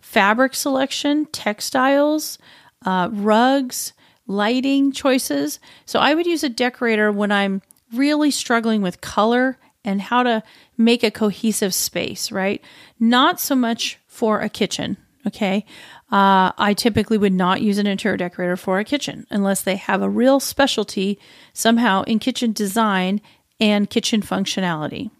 fabric 0.00 0.54
selection, 0.54 1.26
textiles, 1.26 2.38
uh, 2.84 3.08
rugs, 3.12 3.92
lighting 4.26 4.92
choices. 4.92 5.58
So 5.84 5.98
I 5.98 6.14
would 6.14 6.26
use 6.26 6.44
a 6.44 6.48
decorator 6.48 7.10
when 7.12 7.32
I'm 7.32 7.62
really 7.92 8.30
struggling 8.30 8.82
with 8.82 9.00
color 9.00 9.58
and 9.84 10.00
how 10.00 10.22
to 10.22 10.42
make 10.78 11.02
a 11.02 11.10
cohesive 11.10 11.74
space, 11.74 12.32
right? 12.32 12.62
Not 12.98 13.38
so 13.38 13.54
much 13.54 13.98
for 14.06 14.40
a 14.40 14.48
kitchen, 14.48 14.96
okay? 15.26 15.66
Uh, 16.12 16.52
I 16.58 16.74
typically 16.76 17.18
would 17.18 17.32
not 17.32 17.62
use 17.62 17.78
an 17.78 17.86
interior 17.86 18.16
decorator 18.16 18.56
for 18.56 18.78
a 18.78 18.84
kitchen 18.84 19.26
unless 19.30 19.62
they 19.62 19.76
have 19.76 20.02
a 20.02 20.08
real 20.08 20.38
specialty 20.38 21.18
somehow 21.52 22.02
in 22.02 22.18
kitchen 22.18 22.52
design 22.52 23.20
and 23.58 23.88
kitchen 23.88 24.20
functionality. 24.20 25.10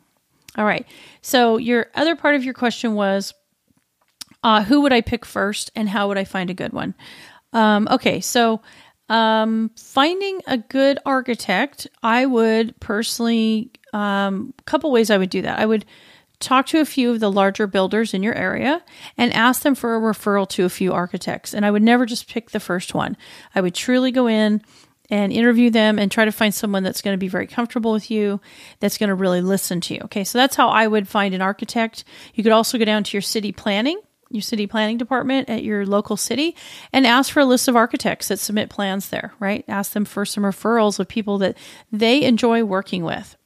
All 0.57 0.65
right. 0.65 0.87
So, 1.23 1.57
your 1.57 1.87
other 1.95 2.15
part 2.15 2.35
of 2.35 2.45
your 2.45 2.55
question 2.55 2.95
was 2.95 3.35
uh, 4.45 4.63
who 4.63 4.83
would 4.83 4.93
I 4.93 5.01
pick 5.01 5.25
first 5.25 5.71
and 5.75 5.89
how 5.89 6.09
would 6.09 6.19
I 6.19 6.25
find 6.25 6.51
a 6.51 6.55
good 6.55 6.73
one? 6.73 6.95
Um, 7.53 7.89
okay. 7.91 8.21
So, 8.21 8.61
um, 9.09 9.71
finding 9.77 10.41
a 10.47 10.59
good 10.59 10.99
architect, 11.05 11.87
I 12.03 12.27
would 12.27 12.79
personally, 12.81 13.71
a 13.93 13.99
um, 13.99 14.55
couple 14.65 14.93
ways 14.93 15.11
I 15.11 15.19
would 15.19 15.31
do 15.31 15.43
that. 15.43 15.59
I 15.59 15.67
would 15.67 15.85
talk 16.45 16.67
to 16.67 16.81
a 16.81 16.85
few 16.85 17.11
of 17.11 17.21
the 17.21 17.31
larger 17.31 17.67
builders 17.67 18.15
in 18.15 18.23
your 18.23 18.35
area 18.35 18.83
and 19.17 19.33
ask 19.33 19.63
them 19.63 19.75
for 19.75 19.97
a 19.97 20.01
referral 20.01 20.49
to 20.51 20.65
a 20.65 20.71
few 20.71 20.93
architects. 20.93 21.55
And 21.55 21.65
I 21.65 21.71
would 21.71 21.83
never 21.83 22.07
just 22.07 22.29
pick 22.29 22.51
the 22.51 22.61
first 22.61 22.95
one. 22.95 23.17
I 23.55 23.61
would 23.61 23.75
truly 23.75 24.13
go 24.13 24.27
in 24.27 24.63
and 25.11 25.33
interview 25.33 25.71
them 25.71 25.99
and 25.99 26.11
try 26.11 26.25
to 26.25 26.33
find 26.33 26.55
someone 26.55 26.83
that's 26.83 27.03
going 27.03 27.15
to 27.15 27.19
be 27.19 27.29
very 27.29 27.47
comfortable 27.47 27.93
with 27.93 28.11
you, 28.11 28.41
that's 28.81 28.99
going 28.99 29.09
to 29.09 29.15
really 29.15 29.41
listen 29.41 29.81
to 29.83 29.95
you. 29.95 30.01
Okay, 30.05 30.25
so 30.25 30.39
that's 30.39 30.57
how 30.57 30.69
I 30.69 30.87
would 30.87 31.09
find 31.09 31.35
an 31.35 31.43
architect. 31.43 32.05
You 32.35 32.43
could 32.43 32.53
also 32.53 32.79
go 32.79 32.85
down 32.85 33.05
to 33.05 33.17
your 33.17 33.23
city 33.23 33.53
planning, 33.53 34.01
your 34.31 34.43
city 34.43 34.67
planning 34.67 34.97
department 34.97 35.51
at 35.51 35.63
your 35.63 35.85
local 35.85 36.17
city, 36.17 36.57
and 36.93 37.07
ask 37.07 37.33
for 37.33 37.41
a 37.41 37.45
list 37.45 37.69
of 37.69 37.77
architects 37.77 38.29
that 38.29 38.39
submit 38.39 38.71
plans 38.71 39.11
there, 39.11 39.35
right? 39.39 39.65
Ask 39.69 39.93
them 39.93 40.05
for 40.05 40.25
some 40.25 40.45
referrals 40.45 40.99
of 40.99 41.07
people 41.07 41.39
that 41.39 41.57
they 41.93 42.23
enjoy 42.23 42.65
working 42.65 43.05
with 43.05 43.37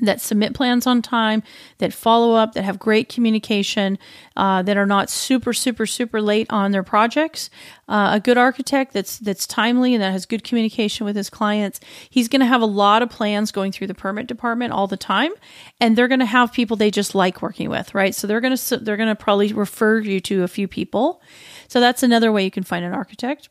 that 0.00 0.20
submit 0.20 0.54
plans 0.54 0.86
on 0.86 1.02
time, 1.02 1.42
that 1.78 1.92
follow 1.92 2.34
up, 2.34 2.54
that 2.54 2.64
have 2.64 2.78
great 2.78 3.08
communication, 3.08 3.98
uh, 4.36 4.62
that 4.62 4.76
are 4.76 4.86
not 4.86 5.10
super, 5.10 5.52
super, 5.52 5.86
super 5.86 6.20
late 6.20 6.46
on 6.50 6.72
their 6.72 6.82
projects. 6.82 7.50
Uh, 7.88 8.10
a 8.12 8.20
good 8.20 8.36
architect 8.36 8.92
that's 8.92 9.18
that's 9.18 9.46
timely 9.46 9.94
and 9.94 10.02
that 10.02 10.12
has 10.12 10.26
good 10.26 10.44
communication 10.44 11.06
with 11.06 11.16
his 11.16 11.30
clients. 11.30 11.80
He's 12.10 12.28
going 12.28 12.40
to 12.40 12.46
have 12.46 12.62
a 12.62 12.66
lot 12.66 13.02
of 13.02 13.10
plans 13.10 13.50
going 13.50 13.72
through 13.72 13.86
the 13.86 13.94
permit 13.94 14.26
department 14.26 14.72
all 14.72 14.86
the 14.86 14.96
time, 14.96 15.32
and 15.80 15.96
they're 15.96 16.08
going 16.08 16.20
to 16.20 16.26
have 16.26 16.52
people 16.52 16.76
they 16.76 16.90
just 16.90 17.14
like 17.14 17.42
working 17.42 17.70
with, 17.70 17.94
right? 17.94 18.14
So 18.14 18.26
they're 18.26 18.40
going 18.40 18.56
to 18.56 18.76
they're 18.78 18.96
going 18.96 19.08
to 19.08 19.16
probably 19.16 19.52
refer 19.52 20.00
you 20.00 20.20
to 20.20 20.42
a 20.42 20.48
few 20.48 20.68
people. 20.68 21.22
So 21.68 21.80
that's 21.80 22.02
another 22.02 22.32
way 22.32 22.44
you 22.44 22.50
can 22.50 22.64
find 22.64 22.84
an 22.84 22.92
architect. 22.92 23.48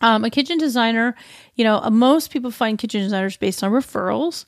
Um, 0.00 0.24
a 0.24 0.30
kitchen 0.30 0.58
designer, 0.58 1.16
you 1.56 1.64
know, 1.64 1.80
most 1.90 2.30
people 2.30 2.50
find 2.52 2.78
kitchen 2.78 3.00
designers 3.00 3.36
based 3.36 3.64
on 3.64 3.72
referrals 3.72 4.44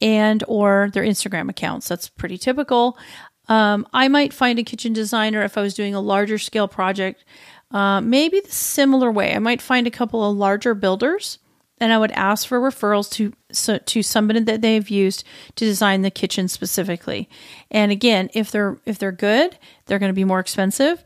and 0.00 0.42
or 0.48 0.90
their 0.92 1.04
Instagram 1.04 1.48
accounts. 1.48 1.88
That's 1.88 2.08
pretty 2.08 2.38
typical. 2.38 2.98
Um, 3.48 3.86
I 3.92 4.08
might 4.08 4.32
find 4.32 4.58
a 4.58 4.64
kitchen 4.64 4.92
designer 4.92 5.42
if 5.42 5.58
I 5.58 5.62
was 5.62 5.74
doing 5.74 5.94
a 5.94 6.00
larger 6.00 6.38
scale 6.38 6.68
project, 6.68 7.24
uh, 7.70 8.00
maybe 8.00 8.40
the 8.40 8.50
similar 8.50 9.10
way. 9.10 9.34
I 9.34 9.38
might 9.38 9.60
find 9.60 9.86
a 9.86 9.90
couple 9.90 10.28
of 10.28 10.36
larger 10.36 10.74
builders 10.74 11.38
and 11.78 11.92
I 11.92 11.98
would 11.98 12.12
ask 12.12 12.46
for 12.46 12.60
referrals 12.60 13.10
to 13.12 13.32
so, 13.50 13.78
to 13.78 14.02
somebody 14.02 14.40
that 14.40 14.60
they've 14.60 14.88
used 14.88 15.24
to 15.56 15.64
design 15.64 16.02
the 16.02 16.10
kitchen 16.10 16.48
specifically. 16.48 17.28
And 17.70 17.90
again, 17.92 18.30
if 18.32 18.50
they're 18.50 18.78
if 18.86 18.98
they're 18.98 19.12
good, 19.12 19.58
they're 19.86 19.98
going 19.98 20.10
to 20.10 20.14
be 20.14 20.24
more 20.24 20.40
expensive, 20.40 21.02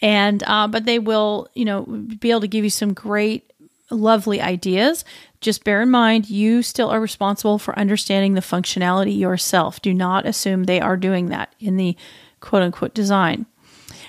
and 0.00 0.42
uh, 0.46 0.68
but 0.68 0.84
they 0.84 0.98
will 0.98 1.48
you 1.54 1.64
know 1.64 1.82
be 1.82 2.30
able 2.30 2.40
to 2.42 2.48
give 2.48 2.64
you 2.64 2.70
some 2.70 2.94
great 2.94 3.52
lovely 3.90 4.40
ideas. 4.40 5.04
Just 5.42 5.64
bear 5.64 5.82
in 5.82 5.90
mind, 5.90 6.30
you 6.30 6.62
still 6.62 6.88
are 6.88 7.00
responsible 7.00 7.58
for 7.58 7.78
understanding 7.78 8.34
the 8.34 8.40
functionality 8.40 9.18
yourself. 9.18 9.82
Do 9.82 9.92
not 9.92 10.24
assume 10.24 10.64
they 10.64 10.80
are 10.80 10.96
doing 10.96 11.26
that 11.26 11.54
in 11.60 11.76
the 11.76 11.96
quote 12.40 12.62
unquote 12.62 12.94
design. 12.94 13.46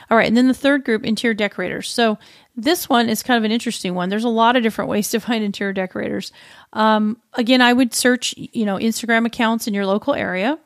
All 0.09 0.17
right, 0.17 0.27
and 0.27 0.37
then 0.37 0.47
the 0.47 0.53
third 0.53 0.85
group, 0.85 1.03
interior 1.03 1.33
decorators. 1.33 1.89
So 1.89 2.19
this 2.55 2.87
one 2.87 3.09
is 3.09 3.23
kind 3.23 3.37
of 3.37 3.43
an 3.43 3.51
interesting 3.51 3.95
one. 3.95 4.09
There's 4.09 4.23
a 4.23 4.29
lot 4.29 4.55
of 4.55 4.63
different 4.63 4.89
ways 4.91 5.09
to 5.09 5.19
find 5.19 5.43
interior 5.43 5.73
decorators. 5.73 6.31
Um, 6.71 7.17
again, 7.33 7.61
I 7.61 7.73
would 7.73 7.93
search, 7.93 8.35
you 8.37 8.65
know, 8.65 8.77
Instagram 8.77 9.25
accounts 9.25 9.67
in 9.67 9.73
your 9.73 9.85
local 9.85 10.13
area. 10.13 10.59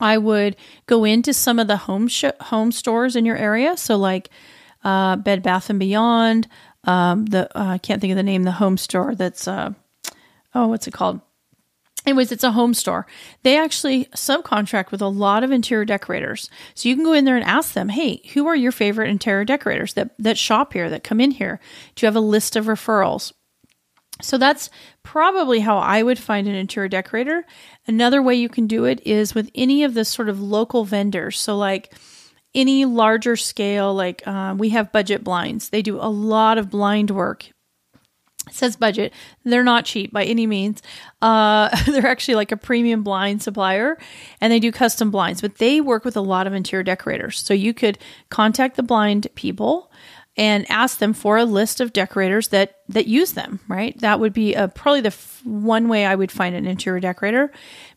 I 0.00 0.16
would 0.18 0.56
go 0.86 1.04
into 1.04 1.34
some 1.34 1.58
of 1.58 1.66
the 1.66 1.76
home 1.76 2.08
sh- 2.08 2.24
home 2.40 2.72
stores 2.72 3.16
in 3.16 3.24
your 3.24 3.36
area, 3.36 3.76
so 3.76 3.96
like 3.96 4.30
uh, 4.84 5.16
Bed 5.16 5.42
Bath 5.42 5.70
and 5.70 5.78
Beyond, 5.78 6.48
um, 6.84 7.26
the 7.26 7.46
uh, 7.58 7.72
I 7.72 7.78
can't 7.78 8.00
think 8.00 8.12
of 8.12 8.16
the 8.16 8.22
name, 8.22 8.44
the 8.44 8.52
home 8.52 8.76
store 8.76 9.14
that's 9.14 9.46
uh, 9.48 9.72
oh, 10.54 10.66
what's 10.66 10.86
it 10.86 10.92
called? 10.92 11.20
Anyways, 12.06 12.32
it's 12.32 12.44
a 12.44 12.52
home 12.52 12.74
store. 12.74 13.06
They 13.42 13.58
actually 13.58 14.06
subcontract 14.06 14.90
with 14.90 15.02
a 15.02 15.08
lot 15.08 15.44
of 15.44 15.50
interior 15.50 15.84
decorators. 15.84 16.48
So 16.74 16.88
you 16.88 16.94
can 16.94 17.04
go 17.04 17.12
in 17.12 17.24
there 17.24 17.36
and 17.36 17.44
ask 17.44 17.74
them, 17.74 17.90
hey, 17.90 18.22
who 18.32 18.46
are 18.46 18.56
your 18.56 18.72
favorite 18.72 19.10
interior 19.10 19.44
decorators 19.44 19.92
that, 19.94 20.12
that 20.18 20.38
shop 20.38 20.72
here, 20.72 20.88
that 20.88 21.04
come 21.04 21.20
in 21.20 21.32
here? 21.32 21.60
Do 21.94 22.04
you 22.04 22.06
have 22.06 22.16
a 22.16 22.20
list 22.20 22.56
of 22.56 22.64
referrals? 22.64 23.32
So 24.22 24.38
that's 24.38 24.70
probably 25.02 25.60
how 25.60 25.78
I 25.78 26.02
would 26.02 26.18
find 26.18 26.48
an 26.48 26.54
interior 26.54 26.88
decorator. 26.88 27.44
Another 27.86 28.22
way 28.22 28.36
you 28.36 28.48
can 28.48 28.66
do 28.66 28.84
it 28.84 29.06
is 29.06 29.34
with 29.34 29.50
any 29.54 29.84
of 29.84 29.94
the 29.94 30.04
sort 30.04 30.28
of 30.28 30.40
local 30.40 30.84
vendors. 30.84 31.38
So, 31.38 31.56
like, 31.56 31.92
any 32.54 32.84
larger 32.84 33.36
scale, 33.36 33.94
like 33.94 34.26
uh, 34.26 34.54
we 34.56 34.70
have 34.70 34.92
budget 34.92 35.22
blinds. 35.24 35.70
They 35.70 35.82
do 35.82 35.96
a 35.96 36.08
lot 36.08 36.58
of 36.58 36.70
blind 36.70 37.10
work. 37.10 37.50
It 38.46 38.54
says 38.54 38.76
budget. 38.76 39.12
They're 39.44 39.62
not 39.62 39.84
cheap 39.84 40.12
by 40.12 40.24
any 40.24 40.46
means. 40.46 40.82
Uh, 41.20 41.68
they're 41.86 42.06
actually 42.06 42.36
like 42.36 42.52
a 42.52 42.56
premium 42.56 43.02
blind 43.02 43.42
supplier 43.42 43.98
and 44.40 44.52
they 44.52 44.60
do 44.60 44.72
custom 44.72 45.10
blinds, 45.10 45.40
but 45.40 45.56
they 45.56 45.80
work 45.80 46.04
with 46.04 46.16
a 46.16 46.22
lot 46.22 46.46
of 46.46 46.54
interior 46.54 46.82
decorators. 46.82 47.38
So 47.38 47.52
you 47.54 47.74
could 47.74 47.98
contact 48.30 48.76
the 48.76 48.82
blind 48.82 49.28
people 49.34 49.90
and 50.38 50.64
ask 50.70 50.98
them 50.98 51.12
for 51.12 51.36
a 51.36 51.44
list 51.44 51.80
of 51.80 51.92
decorators 51.92 52.48
that 52.48 52.76
that 52.88 53.06
use 53.06 53.32
them 53.32 53.60
right? 53.68 53.98
That 54.00 54.20
would 54.20 54.32
be 54.32 54.54
a, 54.54 54.68
probably 54.68 55.02
the 55.02 55.08
f- 55.08 55.42
one 55.44 55.88
way 55.88 56.06
i 56.06 56.14
would 56.14 56.32
find 56.32 56.54
an 56.54 56.66
interior 56.66 57.00
decorator 57.00 57.52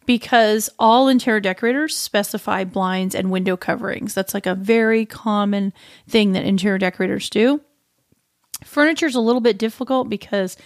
because 0.05 0.69
all 0.79 1.07
interior 1.07 1.39
decorators 1.39 1.95
specify 1.95 2.63
blinds 2.63 3.15
and 3.15 3.31
window 3.31 3.55
coverings. 3.55 4.13
That's 4.13 4.33
like 4.33 4.48
a 4.48 4.55
very 4.55 5.05
common 5.05 5.74
thing 6.10 6.33
that 6.33 6.43
interior 6.43 6.79
decorators 6.79 7.29
do. 7.29 7.62
Furniture 8.65 9.05
is 9.05 9.15
a 9.15 9.21
little 9.21 9.41
bit 9.41 9.57
difficult 9.57 10.10
because 10.10 10.57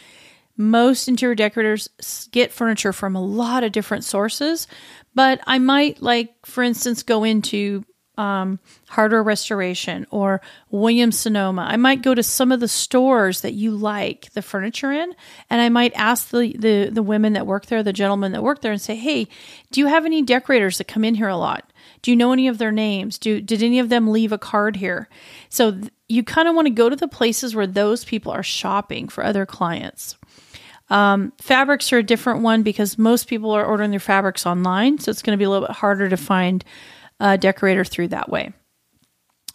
most 0.57 1.07
interior 1.07 1.35
decorators 1.35 1.89
get 2.31 2.51
furniture 2.51 2.93
from 2.93 3.15
a 3.15 3.21
lot 3.21 3.63
of 3.63 3.73
different 3.73 4.05
sources 4.05 4.67
but 5.13 5.41
i 5.45 5.59
might 5.59 6.01
like 6.01 6.33
for 6.45 6.63
instance 6.63 7.03
go 7.03 7.25
into 7.25 7.83
um, 8.17 8.59
Hardware 8.87 9.23
Restoration 9.23 10.05
or 10.11 10.41
Williams 10.71 11.19
Sonoma. 11.19 11.65
I 11.69 11.77
might 11.77 12.01
go 12.01 12.15
to 12.15 12.23
some 12.23 12.51
of 12.51 12.59
the 12.59 12.67
stores 12.67 13.41
that 13.41 13.53
you 13.53 13.71
like 13.71 14.31
the 14.33 14.41
furniture 14.41 14.91
in, 14.91 15.13
and 15.49 15.61
I 15.61 15.69
might 15.69 15.93
ask 15.95 16.29
the, 16.29 16.55
the, 16.57 16.89
the 16.89 17.03
women 17.03 17.33
that 17.33 17.47
work 17.47 17.65
there, 17.67 17.83
the 17.83 17.93
gentlemen 17.93 18.31
that 18.33 18.43
work 18.43 18.61
there, 18.61 18.71
and 18.71 18.81
say, 18.81 18.95
"Hey, 18.95 19.27
do 19.71 19.79
you 19.79 19.87
have 19.87 20.05
any 20.05 20.21
decorators 20.21 20.77
that 20.77 20.87
come 20.87 21.03
in 21.03 21.15
here 21.15 21.29
a 21.29 21.37
lot? 21.37 21.71
Do 22.01 22.11
you 22.11 22.17
know 22.17 22.31
any 22.31 22.47
of 22.47 22.57
their 22.57 22.71
names? 22.71 23.17
Do 23.17 23.41
did 23.41 23.63
any 23.63 23.79
of 23.79 23.89
them 23.89 24.11
leave 24.11 24.31
a 24.31 24.37
card 24.37 24.77
here?" 24.77 25.09
So 25.49 25.71
th- 25.71 25.91
you 26.07 26.23
kind 26.23 26.47
of 26.47 26.55
want 26.55 26.67
to 26.67 26.73
go 26.73 26.89
to 26.89 26.95
the 26.95 27.07
places 27.07 27.55
where 27.55 27.67
those 27.67 28.05
people 28.05 28.31
are 28.31 28.43
shopping 28.43 29.07
for 29.07 29.23
other 29.23 29.45
clients. 29.45 30.15
Um, 30.89 31.33
fabrics 31.41 31.91
are 31.93 31.97
a 31.97 32.03
different 32.03 32.41
one 32.41 32.61
because 32.61 32.97
most 32.97 33.27
people 33.27 33.51
are 33.51 33.65
ordering 33.65 33.91
their 33.91 33.99
fabrics 33.99 34.45
online, 34.45 34.99
so 34.99 35.09
it's 35.09 35.21
going 35.21 35.35
to 35.35 35.37
be 35.37 35.45
a 35.45 35.49
little 35.49 35.67
bit 35.67 35.75
harder 35.75 36.09
to 36.09 36.17
find 36.17 36.63
uh, 37.19 37.37
decorator 37.37 37.83
through 37.83 38.09
that 38.09 38.29
way. 38.29 38.53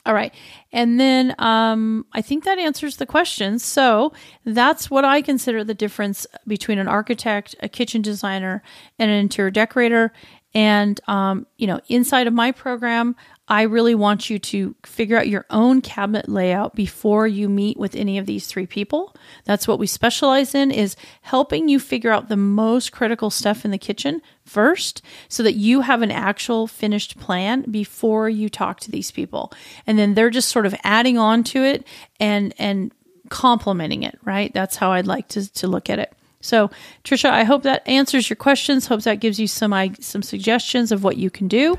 All 0.07 0.15
right. 0.15 0.35
And 0.73 0.99
then 0.99 1.35
um, 1.39 2.07
I 2.13 2.23
think 2.23 2.45
that 2.45 2.59
answers 2.59 2.97
the 2.97 3.07
question. 3.07 3.59
So 3.59 4.13
that's 4.45 4.91
what 4.91 5.05
I 5.05 5.21
consider 5.21 5.63
the 5.63 5.75
difference 5.75 6.27
between 6.47 6.79
an 6.79 6.89
architect, 6.89 7.55
a 7.61 7.69
kitchen 7.69 8.01
designer, 8.01 8.63
and 8.99 9.11
an 9.11 9.19
interior 9.19 9.51
decorator. 9.51 10.13
And, 10.55 10.99
um, 11.07 11.47
you 11.59 11.67
know, 11.67 11.81
inside 11.89 12.27
of 12.27 12.33
my 12.33 12.51
program, 12.51 13.15
I 13.51 13.63
really 13.63 13.97
want 13.97 14.31
you 14.31 14.39
to 14.39 14.77
figure 14.87 15.19
out 15.19 15.29
your 15.29 15.45
own 15.51 15.81
cabinet 15.83 16.29
layout 16.29 16.77
before 16.77 17.27
you 17.27 17.49
meet 17.49 17.77
with 17.77 17.97
any 17.97 18.17
of 18.17 18.25
these 18.25 18.47
three 18.47 18.65
people. 18.65 19.13
That's 19.45 19.67
what 19.67 19.81
we 19.81 19.89
specialize 19.89 20.55
in 20.55 20.71
is 20.71 20.95
helping 21.23 21.69
you 21.69 21.81
figure 21.81 22.13
out 22.13 22.29
the 22.29 22.37
most 22.37 22.93
critical 22.93 23.29
stuff 23.29 23.65
in 23.65 23.73
the 23.73 23.79
kitchen 23.79 24.23
first 24.45 25.03
so 25.29 25.43
that 25.43 25.55
you 25.55 25.81
have 25.81 26.01
an 26.01 26.13
actual 26.13 26.69
finished 26.69 27.19
plan 27.19 27.63
before 27.69 28.29
you 28.29 28.49
talk 28.49 28.79
to 28.81 28.91
these 28.93 29.11
people. 29.11 29.53
And 29.85 29.99
then 29.99 30.15
they're 30.15 30.31
just 30.31 30.51
sort 30.51 30.65
of 30.65 30.77
adding 30.85 31.19
on 31.19 31.43
to 31.45 31.65
it 31.65 31.85
and 32.21 32.55
and 32.57 32.93
complementing 33.31 34.05
it, 34.05 34.17
right? 34.23 34.55
That's 34.55 34.77
how 34.77 34.93
I'd 34.93 35.09
like 35.09 35.27
to 35.29 35.53
to 35.55 35.67
look 35.67 35.91
at 35.91 35.99
it. 35.99 36.13
So, 36.41 36.71
Trisha, 37.05 37.31
I 37.31 37.43
hope 37.43 37.65
that 37.65 37.87
answers 37.87 38.31
your 38.31 38.37
questions. 38.37 38.87
Hope 38.87 39.03
that 39.03 39.17
gives 39.17 39.41
you 39.41 39.49
some 39.49 39.75
some 39.99 40.23
suggestions 40.23 40.93
of 40.93 41.03
what 41.03 41.17
you 41.17 41.31
can 41.31 41.49
do. 41.49 41.77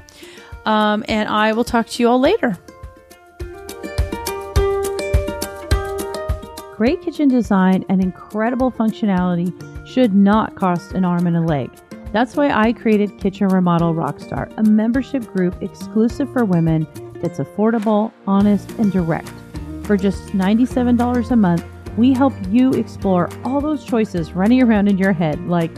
Um, 0.66 1.04
and 1.08 1.28
I 1.28 1.54
will 1.54 1.64
talk 1.64 1.88
to 1.88 2.04
you 2.04 2.10
all 2.10 2.20
later. 2.20 2.58
Great 6.76 7.02
kitchen 7.02 7.28
design 7.28 7.86
and 7.90 8.02
incredible 8.02 8.72
functionality 8.72 9.52
should 9.88 10.14
not 10.14 10.56
cost 10.56 10.94
an 10.94 11.06
arm 11.06 11.28
and 11.28 11.38
a 11.38 11.42
leg. 11.42 11.70
That's 12.12 12.36
why 12.36 12.50
I 12.50 12.74
created 12.74 13.18
Kitchen 13.20 13.48
Remodel 13.48 13.94
Rockstar, 13.94 14.52
a 14.58 14.64
membership 14.64 15.26
group 15.32 15.62
exclusive 15.62 16.32
for 16.34 16.44
women 16.44 16.88
that's 17.22 17.40
affordable, 17.40 18.12
honest, 18.28 18.70
and 18.72 18.92
direct. 18.92 19.32
For 19.84 19.96
just 19.96 20.24
$97 20.30 21.32
a 21.32 21.36
month, 21.36 21.66
we 21.98 22.14
help 22.14 22.34
you 22.50 22.72
explore 22.72 23.30
all 23.44 23.62
those 23.62 23.86
choices 23.86 24.34
running 24.34 24.62
around 24.62 24.88
in 24.88 24.98
your 24.98 25.14
head, 25.14 25.40
like 25.48 25.72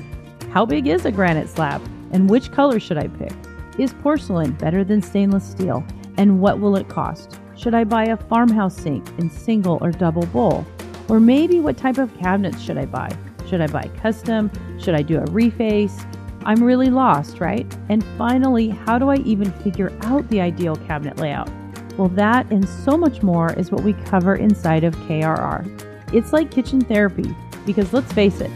how 0.49 0.65
big 0.65 0.87
is 0.87 1.05
a 1.05 1.11
granite 1.11 1.49
slab 1.49 1.81
and 2.11 2.29
which 2.29 2.51
color 2.51 2.79
should 2.79 2.97
I 2.97 3.07
pick? 3.07 3.33
Is 3.79 3.93
porcelain 4.03 4.51
better 4.51 4.83
than 4.83 5.01
stainless 5.01 5.49
steel? 5.49 5.83
And 6.17 6.39
what 6.39 6.59
will 6.59 6.75
it 6.75 6.89
cost? 6.89 7.39
Should 7.57 7.73
I 7.73 7.83
buy 7.83 8.05
a 8.05 8.17
farmhouse 8.17 8.77
sink 8.77 9.07
in 9.17 9.31
single 9.31 9.79
or 9.81 9.91
double 9.91 10.27
bowl? 10.27 10.63
Or 11.09 11.19
maybe 11.19 11.59
what 11.59 11.75
type 11.75 11.97
of 11.97 12.15
cabinets 12.19 12.61
should 12.61 12.77
I 12.77 12.85
buy? 12.85 13.09
Should 13.49 13.61
I 13.61 13.67
buy 13.67 13.89
custom? 14.01 14.51
Should 14.79 14.93
I 14.93 15.01
do 15.01 15.17
a 15.17 15.25
reface? 15.25 16.05
I'm 16.45 16.63
really 16.63 16.91
lost, 16.91 17.39
right? 17.39 17.65
And 17.89 18.03
finally, 18.17 18.69
how 18.69 18.99
do 18.99 19.09
I 19.09 19.15
even 19.17 19.51
figure 19.51 19.91
out 20.03 20.29
the 20.29 20.39
ideal 20.39 20.75
cabinet 20.75 21.17
layout? 21.17 21.49
Well, 21.97 22.09
that 22.09 22.51
and 22.51 22.67
so 22.67 22.95
much 22.95 23.23
more 23.23 23.53
is 23.53 23.71
what 23.71 23.83
we 23.83 23.93
cover 23.93 24.35
inside 24.35 24.83
of 24.83 24.95
KRR. 25.07 26.13
It's 26.13 26.31
like 26.31 26.51
kitchen 26.51 26.79
therapy 26.81 27.35
because 27.65 27.91
let's 27.91 28.11
face 28.13 28.39
it, 28.39 28.51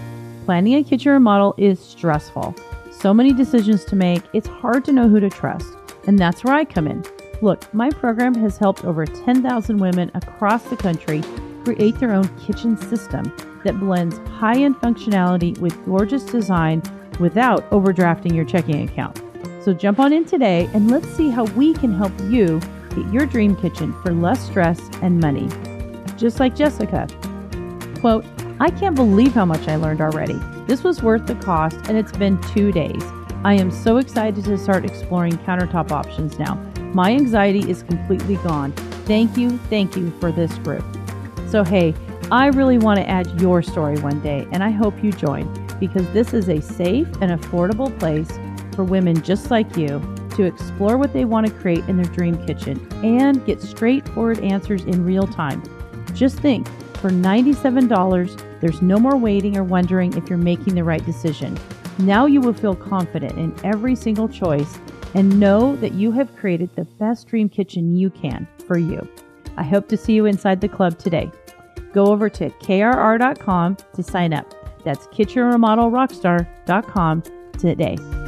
planning 0.45 0.75
a 0.75 0.83
kitchen 0.83 1.11
remodel 1.11 1.55
is 1.57 1.79
stressful. 1.79 2.55
So 2.99 3.13
many 3.13 3.31
decisions 3.31 3.85
to 3.85 3.95
make, 3.95 4.23
it's 4.33 4.47
hard 4.47 4.83
to 4.85 4.91
know 4.91 5.07
who 5.07 5.19
to 5.19 5.29
trust. 5.29 5.67
And 6.07 6.17
that's 6.17 6.43
where 6.43 6.55
I 6.55 6.65
come 6.65 6.87
in. 6.87 7.03
Look, 7.43 7.71
my 7.71 7.91
program 7.91 8.33
has 8.33 8.57
helped 8.57 8.83
over 8.85 9.05
10,000 9.05 9.77
women 9.77 10.09
across 10.15 10.63
the 10.63 10.77
country 10.77 11.21
create 11.63 11.99
their 11.99 12.11
own 12.11 12.27
kitchen 12.39 12.75
system 12.75 13.31
that 13.63 13.79
blends 13.79 14.17
high 14.29 14.55
end 14.55 14.77
functionality 14.77 15.55
with 15.59 15.85
gorgeous 15.85 16.23
design 16.23 16.81
without 17.19 17.69
overdrafting 17.69 18.33
your 18.33 18.45
checking 18.45 18.89
account. 18.89 19.21
So 19.61 19.75
jump 19.75 19.99
on 19.99 20.11
in 20.11 20.25
today 20.25 20.67
and 20.73 20.89
let's 20.89 21.07
see 21.09 21.29
how 21.29 21.43
we 21.43 21.75
can 21.75 21.93
help 21.93 22.13
you 22.29 22.59
get 22.95 23.13
your 23.13 23.27
dream 23.27 23.55
kitchen 23.57 23.93
for 24.01 24.11
less 24.11 24.43
stress 24.43 24.81
and 25.03 25.19
money. 25.19 25.47
Just 26.17 26.39
like 26.39 26.55
Jessica. 26.55 27.07
Quote, 27.99 28.25
I 28.59 28.71
can't 28.71 28.95
believe 28.95 29.33
how 29.33 29.45
much 29.45 29.67
I 29.67 29.75
learned 29.75 30.01
already. 30.01 30.39
This 30.65 30.83
was 30.83 31.03
worth 31.03 31.27
the 31.27 31.35
cost, 31.35 31.77
and 31.87 31.95
it's 31.95 32.11
been 32.11 32.41
two 32.53 32.71
days. 32.71 33.03
I 33.43 33.53
am 33.53 33.69
so 33.69 33.97
excited 33.97 34.43
to 34.45 34.57
start 34.57 34.83
exploring 34.83 35.37
countertop 35.39 35.91
options 35.91 36.39
now. 36.39 36.55
My 36.93 37.11
anxiety 37.11 37.69
is 37.69 37.83
completely 37.83 38.37
gone. 38.37 38.71
Thank 39.05 39.37
you, 39.37 39.59
thank 39.69 39.95
you 39.95 40.09
for 40.19 40.31
this 40.31 40.57
group. 40.59 40.83
So, 41.47 41.63
hey, 41.63 41.93
I 42.31 42.47
really 42.47 42.79
want 42.79 42.99
to 42.99 43.07
add 43.07 43.39
your 43.39 43.61
story 43.61 43.99
one 43.99 44.21
day, 44.21 44.47
and 44.51 44.63
I 44.63 44.71
hope 44.71 45.03
you 45.03 45.11
join 45.11 45.47
because 45.79 46.09
this 46.09 46.33
is 46.33 46.49
a 46.49 46.59
safe 46.59 47.07
and 47.21 47.39
affordable 47.39 47.97
place 47.99 48.31
for 48.75 48.83
women 48.83 49.21
just 49.21 49.51
like 49.51 49.77
you 49.77 50.01
to 50.31 50.43
explore 50.43 50.97
what 50.97 51.13
they 51.13 51.25
want 51.25 51.45
to 51.45 51.53
create 51.53 51.87
in 51.87 51.97
their 51.97 52.11
dream 52.11 52.43
kitchen 52.47 52.85
and 53.05 53.45
get 53.45 53.61
straightforward 53.61 54.39
answers 54.39 54.83
in 54.85 55.05
real 55.05 55.27
time. 55.27 55.61
Just 56.13 56.39
think 56.39 56.67
for 56.97 57.09
$97, 57.09 58.59
there's 58.59 58.81
no 58.81 58.97
more 58.97 59.17
waiting 59.17 59.57
or 59.57 59.63
wondering 59.63 60.17
if 60.17 60.29
you're 60.29 60.37
making 60.37 60.75
the 60.75 60.83
right 60.83 61.05
decision. 61.05 61.57
Now 61.99 62.25
you 62.25 62.41
will 62.41 62.53
feel 62.53 62.75
confident 62.75 63.37
in 63.37 63.55
every 63.63 63.95
single 63.95 64.27
choice 64.27 64.77
and 65.13 65.39
know 65.39 65.75
that 65.77 65.93
you 65.93 66.11
have 66.11 66.35
created 66.35 66.75
the 66.75 66.83
best 66.85 67.27
dream 67.27 67.47
kitchen 67.49 67.95
you 67.95 68.09
can 68.09 68.47
for 68.67 68.77
you. 68.77 69.07
I 69.57 69.63
hope 69.63 69.87
to 69.89 69.97
see 69.97 70.13
you 70.13 70.25
inside 70.25 70.61
the 70.61 70.67
club 70.67 70.99
today. 70.99 71.31
Go 71.93 72.07
over 72.07 72.29
to 72.29 72.49
krr.com 72.49 73.77
to 73.93 74.03
sign 74.03 74.33
up. 74.33 74.53
That's 74.83 75.07
kitchenremodelrockstar.com 75.07 77.23
today. 77.57 78.26